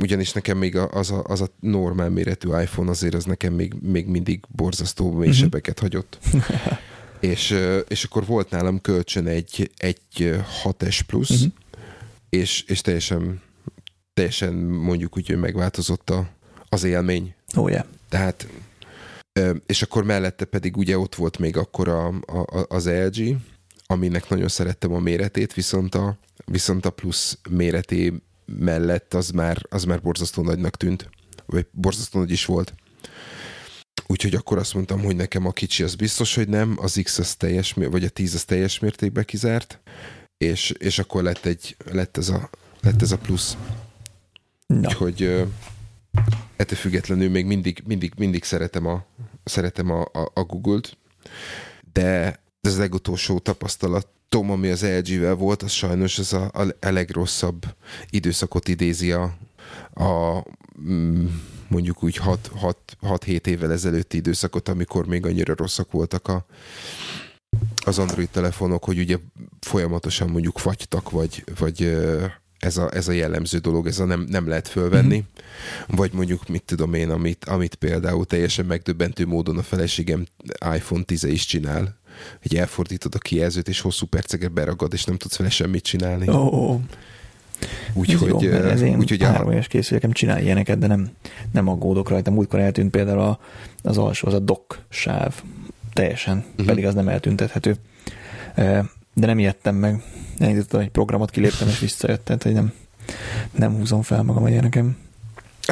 [0.00, 4.06] ugyanis nekem még az a, az a normál méretű iPhone azért az nekem még, még
[4.06, 5.30] mindig borzasztó Mhm.
[5.30, 6.18] sebeket hagyott.
[7.20, 7.54] és,
[7.88, 11.44] és akkor volt nálam kölcsön egy, egy ö, 6S Plus, Mhm.
[12.28, 13.40] és, és teljesen,
[14.14, 16.28] teljesen mondjuk úgy, hogy megváltozott a,
[16.68, 17.34] az élmény.
[17.56, 17.84] Ó, oh, yeah.
[18.08, 18.46] Tehát,
[19.66, 23.36] és akkor mellette pedig ugye ott volt még akkor a, a, az LG,
[23.86, 28.12] aminek nagyon szerettem a méretét, viszont a, viszont a plusz méreté
[28.44, 31.10] mellett az már, az már borzasztó nagynak tűnt,
[31.46, 32.74] vagy borzasztó nagy is volt.
[34.06, 37.34] Úgyhogy akkor azt mondtam, hogy nekem a kicsi az biztos, hogy nem, az X az
[37.34, 39.80] teljes, vagy a 10 az teljes mértékben kizárt,
[40.36, 43.56] és, és akkor lett, egy, lett, ez a, lett ez a plusz.
[44.66, 45.22] Na, Úgyhogy
[46.56, 49.04] ettől függetlenül még mindig, mindig, mindig szeretem a,
[49.48, 50.96] szeretem a, a, a Google-t,
[51.92, 57.64] de ez a legutolsó tapasztalatom, ami az LG-vel volt, az sajnos ez a, a, legrosszabb
[58.10, 59.36] időszakot idézi a,
[59.94, 60.42] a
[60.80, 61.26] mm,
[61.68, 62.20] mondjuk úgy
[63.02, 66.46] 6-7 évvel ezelőtti időszakot, amikor még annyira rosszak voltak a,
[67.84, 69.16] az Android telefonok, hogy ugye
[69.60, 71.96] folyamatosan mondjuk fagytak, vagy, vagy
[72.58, 75.96] ez a, ez a jellemző dolog, ez a nem, nem lehet fölvenni, mm-hmm.
[75.96, 80.26] vagy mondjuk mit tudom én, amit, amit például teljesen megdöbbentő módon a feleségem
[80.74, 81.96] iPhone 10 is csinál,
[82.42, 86.28] hogy elfordítod a kijelzőt, és hosszú perceket beragad, és nem tudsz vele semmit csinálni.
[86.28, 86.80] oh, oh.
[87.92, 91.10] Úgyhogy, ez, jó, ez én úgyhogy három éves készülékem csinál ilyeneket, de nem,
[91.52, 92.30] nem aggódok rajta.
[92.30, 93.40] Múltkor eltűnt például a,
[93.82, 95.42] az alsó, az a dock sáv.
[95.92, 96.66] Teljesen, uh-huh.
[96.66, 97.76] pedig az nem eltüntethető.
[99.14, 100.02] De nem ijedtem meg.
[100.38, 102.72] Elindítottam egy programot, kiléptem és visszajött, tehát hogy nem,
[103.50, 104.48] nem húzom fel magam a.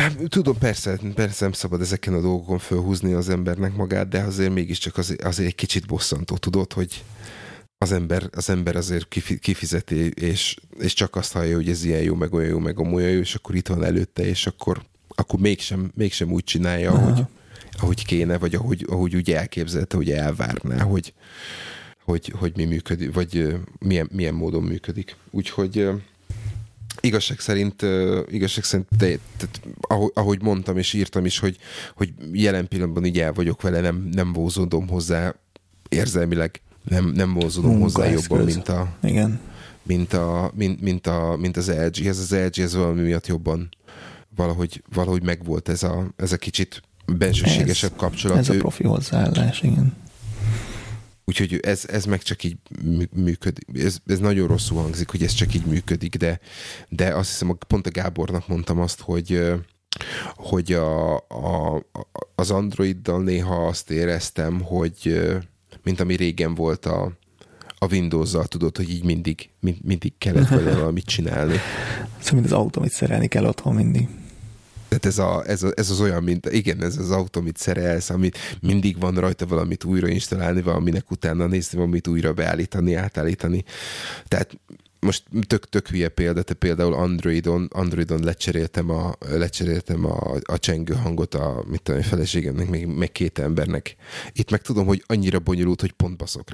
[0.00, 4.52] Hát, Tudom, persze, persze nem szabad ezeken a dolgokon fölhúzni az embernek magát, de azért
[4.54, 7.04] mégiscsak azért, azért egy kicsit bosszantó, tudod, hogy
[7.78, 12.02] az ember, az ember azért kifi- kifizeti, és, és csak azt hallja, hogy ez ilyen
[12.02, 15.40] jó, meg olyan jó, meg amolyan jó, és akkor itt van előtte, és akkor, akkor
[15.40, 17.02] mégsem, mégsem úgy csinálja, Aha.
[17.02, 17.24] ahogy,
[17.78, 21.12] ahogy kéne, vagy ahogy, ahogy úgy elképzelte, hogy elvárná, hogy,
[22.06, 25.16] hogy, hogy mi működik, vagy milyen, milyen módon működik.
[25.30, 25.88] Úgyhogy
[27.00, 27.82] igazság szerint,
[28.30, 31.56] igazság szerint te, tehát, ahogy, ahogy mondtam és írtam is, hogy,
[31.94, 35.34] hogy jelen pillanatban így el vagyok vele, nem, nem vózódom hozzá
[35.88, 39.40] érzelmileg, nem, nem vózódom hozzá jobban, mint a, Igen.
[39.82, 42.06] mint, a, mint, mint, a, mint az LG.
[42.06, 43.68] Ez az LG, ez valami miatt jobban
[44.36, 48.38] valahogy, valahogy megvolt ez a, ez a kicsit bensőségesebb kapcsolat.
[48.38, 50.04] Ez a profi hozzáállás, igen.
[51.28, 52.56] Úgyhogy ez, ez meg csak így
[53.14, 53.64] működik.
[53.74, 56.40] Ez, ez nagyon rosszul hangzik, hogy ez csak így működik, de,
[56.88, 59.54] de azt hiszem, pont a Gábornak mondtam azt, hogy
[60.36, 61.82] hogy a, a,
[62.34, 65.20] az Androiddal néha azt éreztem, hogy
[65.82, 67.12] mint ami régen volt a,
[67.78, 71.56] a Windows-zal, tudod, hogy így mindig, mind, mindig kellett vele valamit csinálni.
[72.18, 74.08] Szóval mint az autó, amit szerelni kell otthon mindig.
[74.88, 78.10] Tehát ez, a, ez, a, ez az olyan, mint, igen, ez az autó, amit szerelsz,
[78.10, 83.64] amit mindig van rajta valamit újra installálni, valaminek utána nézni, valamit újra beállítani, átállítani.
[84.28, 84.58] Tehát
[85.00, 90.94] most tök, tök hülye példa, te például Androidon, Androidon lecseréltem a, lecseréltem a, a csengő
[90.94, 93.96] hangot a, mit tudom, a feleségemnek, meg, meg két embernek.
[94.32, 96.48] Itt meg tudom, hogy annyira bonyolult, hogy pont baszok.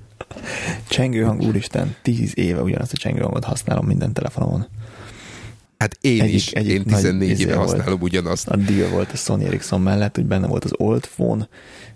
[0.88, 4.66] csengőhang, úristen, tíz éve ugyanazt a csengőhangot használom minden telefonomon.
[5.78, 8.02] Hát én egyik, is, egyik én 14 éve használom volt.
[8.02, 8.48] ugyanazt.
[8.48, 11.48] A deal volt a Sony Ericsson mellett, hogy benne volt az old phone,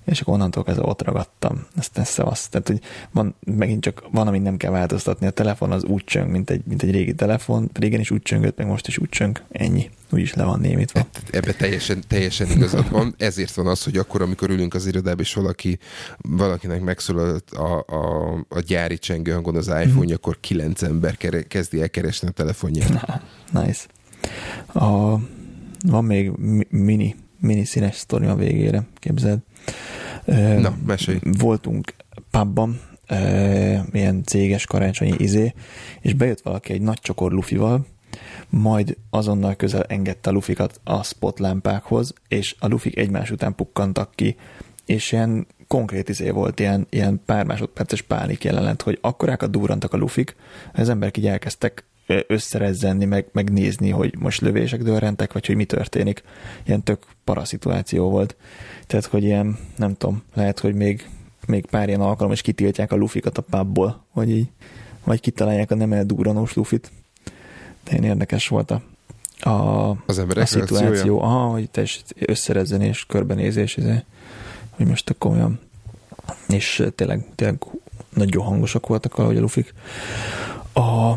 [0.05, 1.67] és akkor onnantól kezdve ott ragadtam.
[1.77, 2.51] Ezt teszem azt.
[2.51, 2.81] Tehát, hogy
[3.11, 5.27] van, megint csak van, amit nem kell változtatni.
[5.27, 7.71] A telefon az úgy csöng, mint egy, mint egy régi telefon.
[7.73, 9.43] Régen is úgy csöngött, meg most is úgy csöng.
[9.51, 9.91] Ennyi.
[10.11, 10.99] Úgyis le van némítva.
[10.99, 13.15] Hát, ebbe teljesen, teljesen igazad van.
[13.19, 15.79] Ezért van az, hogy akkor, amikor ülünk az irodában, és valaki,
[16.19, 20.15] valakinek megszólal a, a, a gyári csengő hangon az iPhone, mm-hmm.
[20.15, 23.23] akkor kilenc ember kere, kezdi el keresni a telefonját.
[23.53, 23.87] nice.
[24.73, 25.19] A,
[25.87, 26.31] van még
[26.69, 29.39] mini, mini színes sztori a végére, képzeld.
[30.61, 31.19] Na, mesélj.
[31.23, 31.95] Voltunk
[32.31, 32.81] pubban,
[33.93, 35.55] ilyen céges karácsonyi izé,
[36.01, 37.87] és bejött valaki egy nagy csokor lufival,
[38.49, 44.37] majd azonnal közel engedte a lufikat a spotlámpákhoz, és a lufik egymás után pukkantak ki,
[44.87, 49.97] és ilyen konkrét izé volt, ilyen, ilyen pár másodperces pánik jelenet, hogy akkorákat durrantak a
[49.97, 50.37] lufik,
[50.73, 51.85] az emberek így elkezdtek
[52.27, 56.23] összerezzenni, meg, meg nézni, hogy most lövések dörrentek, vagy hogy mi történik.
[56.65, 58.37] Ilyen tök paraszituáció volt.
[58.87, 61.09] Tehát, hogy ilyen, nem tudom, lehet, hogy még,
[61.47, 64.49] még pár ilyen alkalom, és kitiltják a lufikat a pubból, vagy így,
[65.05, 66.91] vagy kitalálják a nem eldugranós lufit.
[67.85, 68.83] De én érdekes volt a,
[69.49, 71.21] a, az a szituáció.
[71.21, 74.05] Aha, hogy teljes összerezzenés, körbenézés, izé,
[74.71, 75.61] hogy most akkor olyan
[76.49, 77.65] és tényleg, tényleg
[78.15, 79.75] nagyon hangosak voltak valahogy a lufik.
[80.73, 81.13] A,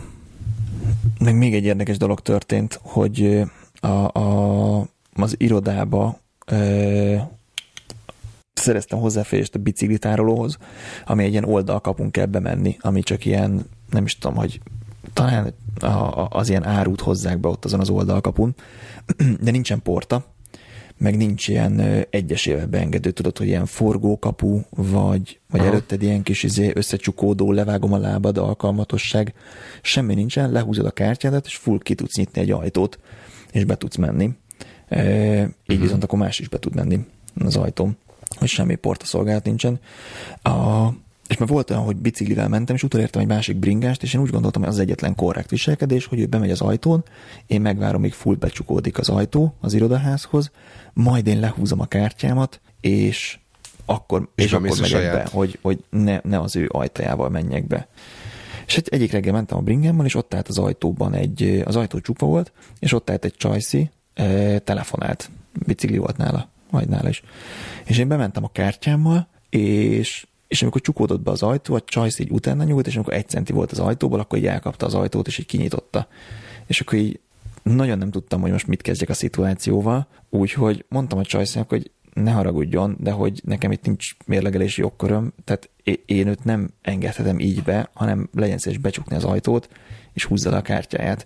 [1.20, 3.42] meg még egy érdekes dolog történt, hogy
[3.80, 7.30] a, a, az irodába e,
[8.54, 10.58] szereztem hozzáférést a biciklitárolóhoz,
[11.06, 14.60] ami egy ilyen oldalkapunk kell bemenni, ami csak ilyen, nem is tudom, hogy
[15.14, 15.54] talán
[16.30, 18.56] az ilyen árút hozzák be ott azon az oldalkapun,
[19.44, 20.35] de nincsen porta,
[20.98, 25.70] meg nincs ilyen egyesével beengedő, tudod, hogy ilyen forgókapu, vagy, vagy Aha.
[25.70, 29.34] előtted ilyen kis izé, összecsukódó, levágom a lábad, alkalmatosság,
[29.82, 33.00] semmi nincsen, lehúzod a kártyádat, és full ki tudsz nyitni egy ajtót,
[33.52, 34.30] és be tudsz menni.
[34.88, 35.82] E, így uh-huh.
[35.82, 37.06] viszont akkor más is be tud menni
[37.46, 37.98] az ajtón,
[38.36, 39.80] hogy semmi porta szolgálat nincsen.
[40.42, 40.88] A,
[41.28, 44.30] és mert volt olyan, hogy biciklivel mentem, és utolértem egy másik bringást, és én úgy
[44.30, 47.04] gondoltam, hogy az egyetlen korrekt viselkedés, hogy ő bemegy az ajtón,
[47.48, 50.52] én megvárom, míg full becsukódik az ajtó az irodaházhoz,
[50.94, 53.40] majd én lehúzom a kártyámat, és
[53.86, 57.88] akkor, és, és akkor megyek be, hogy, hogy ne, ne az ő ajtajával menjek be.
[58.68, 62.00] És egy, egyik reggel mentem a bringámmal, és ott állt az ajtóban egy, az ajtó
[62.00, 65.30] csupa volt, és ott állt egy csajszi, e, telefonált,
[65.66, 67.24] bicikli volt nála, majd nála is.
[67.86, 70.26] És én bementem a kártyámmal, és
[70.56, 73.54] és amikor csukódott be az ajtó, a csajsz így utána nyúlt, és amikor egy centi
[73.54, 76.08] volt az ajtóból, akkor így elkapta az ajtót, és így kinyitotta.
[76.66, 77.20] És akkor így
[77.64, 82.32] nagyon nem tudtam, hogy most mit kezdjek a szituációval, úgyhogy mondtam a csajszának, hogy ne
[82.32, 85.70] haragudjon, de hogy nekem itt nincs mérlegelési jogköröm, tehát
[86.06, 89.70] én őt nem engedhetem így be, hanem legyen szíves becsukni az ajtót,
[90.14, 91.26] és húzza le a kártyáját.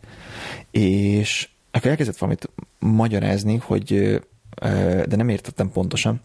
[0.72, 2.50] És akkor elkezdett valamit
[2.80, 4.20] magyarázni, hogy
[5.08, 6.22] de nem értettem pontosan,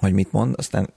[0.00, 0.88] hogy mit mond, aztán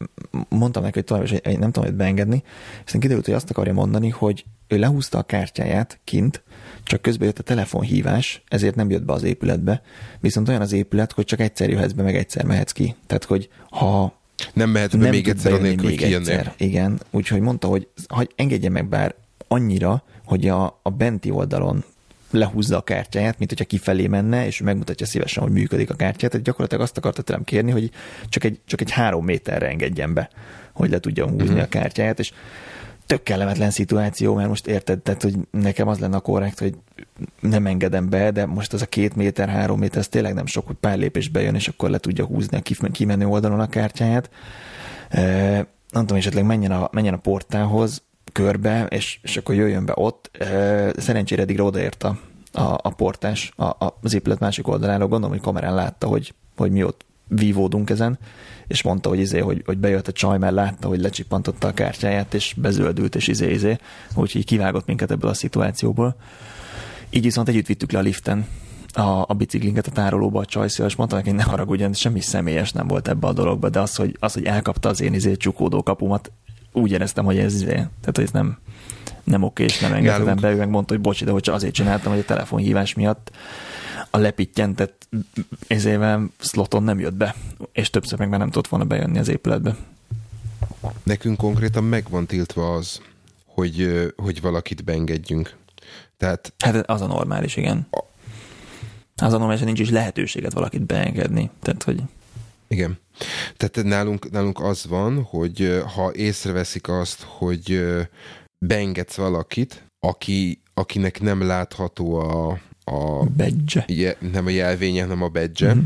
[0.49, 2.43] mondtam neki, hogy tovább is nem tudom hogy beengedni,
[2.85, 6.43] aztán kiderült, hogy azt akarja mondani, hogy ő lehúzta a kártyáját kint,
[6.83, 9.81] csak közben jött a telefonhívás, ezért nem jött be az épületbe,
[10.19, 12.95] viszont olyan az épület, hogy csak egyszer jöhetsz be, meg egyszer mehetsz ki.
[13.07, 14.17] Tehát, hogy ha
[14.53, 16.53] nem mehetsz be nem még egyszer, anélkül, hogy egyszer.
[16.57, 19.15] Igen, úgyhogy mondta, hogy, hogy engedje meg bár
[19.47, 21.83] annyira, hogy a, a benti oldalon
[22.31, 26.31] lehúzza a kártyáját, mint hogyha kifelé menne, és megmutatja szívesen, hogy működik a kártyát.
[26.31, 27.91] Tehát gyakorlatilag azt akarta tőlem kérni, hogy
[28.29, 30.29] csak egy, csak egy három méterre engedjen be,
[30.73, 31.61] hogy le tudja húzni uh-huh.
[31.61, 32.31] a kártyáját, és
[33.05, 36.75] tök kellemetlen szituáció, mert most érted, tehát, hogy nekem az lenne a korrekt, hogy
[37.39, 40.67] nem engedem be, de most az a két méter, három méter, ez tényleg nem sok,
[40.67, 44.29] hogy pár lépés bejön, és akkor le tudja húzni a kimenő oldalon a kártyáját.
[45.09, 45.21] E,
[45.89, 48.03] nem tudom, esetleg menjen a, menjen a portához,
[48.41, 50.29] körbe, és, és akkor jöjjön be ott.
[50.97, 52.19] Szerencsére eddig odaért a,
[52.51, 55.07] a, a portás a, a, az épület másik oldaláról.
[55.07, 58.19] Gondolom, hogy kamerán látta, hogy, hogy mi ott vívódunk ezen,
[58.67, 62.33] és mondta, hogy izé, hogy, hogy bejött a csaj, mert látta, hogy lecsippantotta a kártyáját,
[62.33, 63.77] és bezöldült, és izé, izé,
[64.15, 66.15] úgyhogy kivágott minket ebből a szituációból.
[67.09, 68.47] Így viszont együtt vittük le a liften
[68.93, 72.87] a, a biciklinket a tárolóba a csajszél, és mondta neki, ne haragudjon, semmi személyes nem
[72.87, 76.31] volt ebbe a dologba, de az, hogy, az, hogy elkapta az én izé csukódó kapumat,
[76.71, 78.57] úgy éreztem, hogy ez izé, tehát hogy ez nem,
[79.23, 81.73] nem oké, és nem engedhetem be, ő meg mondta, hogy bocsi, de hogy csak azért
[81.73, 83.31] csináltam, hogy a telefonhívás miatt
[84.09, 85.07] a lepittyentet
[85.67, 87.35] ezével szloton nem jött be,
[87.71, 89.75] és többször meg már nem tudott volna bejönni az épületbe.
[91.03, 93.01] Nekünk konkrétan meg van tiltva az,
[93.45, 95.55] hogy, hogy valakit beengedjünk.
[96.17, 96.53] Tehát...
[96.57, 97.87] Hát az a normális, igen.
[99.15, 101.49] Az a normális, nincs is lehetőséget valakit beengedni.
[101.61, 102.01] Tehát, hogy...
[102.67, 102.99] Igen.
[103.57, 107.87] Tehát nálunk, nálunk az van, hogy ha észreveszik azt, hogy
[108.65, 113.85] beengedsz valakit, aki, akinek nem látható a, a badge.
[113.87, 115.83] Je, nem a jelvénye, hanem a badge, uh-huh.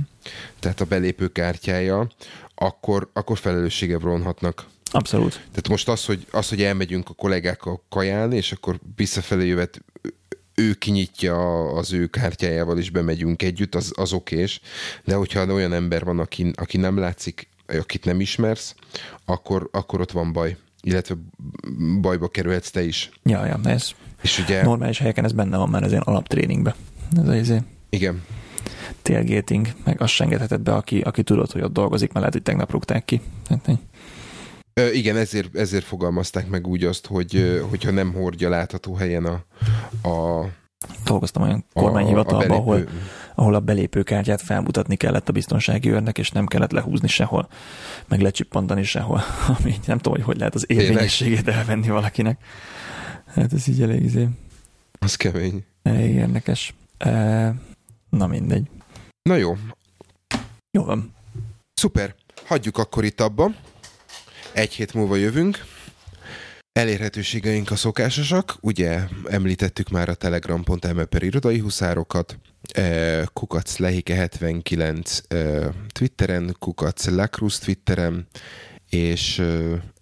[0.60, 2.08] tehát a belépő kártyája,
[2.56, 4.66] akkor, akkor felelőssége vonhatnak.
[4.92, 5.32] Abszolút.
[5.32, 9.82] Tehát most az, hogy, az, hogy elmegyünk a kollégákkal kajálni, és akkor visszafelé jövet
[10.56, 14.60] ő kinyitja az ő kártyájával, és bemegyünk együtt, az, az okés.
[15.04, 18.76] De hogyha olyan ember van, aki, aki nem látszik, akit nem ismersz,
[19.26, 20.58] akkor, akkor ott van baj.
[20.82, 21.16] Illetve
[22.02, 23.10] bajba kerülhetsz te is.
[23.24, 23.94] Ja, ja, ez
[24.24, 24.64] és ugye...
[24.64, 26.76] normális helyeken ez benne van már az ilyen alaptréningbe.
[27.18, 27.58] Ez az izé.
[27.90, 28.24] Igen.
[29.02, 32.44] Tailgating, meg azt se engedheted be, aki, aki tudod, hogy ott dolgozik, mert lehet, hogy
[32.44, 33.22] tegnap rúgták ki.
[33.50, 33.70] Hát,
[34.74, 39.44] Ö, igen, ezért, ezért fogalmazták meg úgy azt, hogy hogyha nem hordja látható helyen a,
[40.10, 40.48] a
[41.06, 42.90] Dolgoztam olyan kormányhivatalban, ahol,
[43.36, 47.50] ahol a belépőkártyát felmutatni kellett a biztonsági őrnek, és nem kellett lehúzni sehol,
[48.08, 49.22] meg lecsippantani sehol.
[49.60, 52.44] Ami nem tudom, hogy hogy lehet az érvényességét elvenni valakinek.
[53.26, 54.28] Hát ez így elég izé.
[55.00, 55.64] Az kemény.
[55.84, 56.74] Elég érdekes.
[56.98, 57.54] E,
[58.10, 58.70] na mindegy.
[59.22, 59.58] Na jó.
[60.72, 61.14] Jó van.
[61.74, 62.16] Szuper.
[62.46, 63.52] Hagyjuk akkor itt abba.
[64.54, 65.66] Egy hét múlva jövünk.
[66.72, 72.40] Elérhetőségeink a szokásosak, ugye említettük már a telegram.me per irodai huszárokat,
[72.74, 78.28] e, kukac lehike 79 e, Twitteren, kukac lakrus Twitteren,
[78.90, 79.44] és e,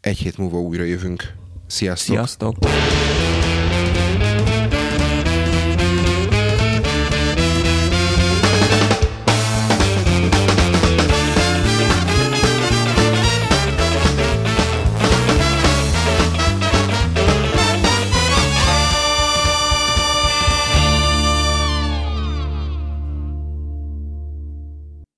[0.02, 1.34] egy hét múlva újra jövünk.
[1.68, 2.16] Sziasztok!
[2.16, 2.56] Sziasztok!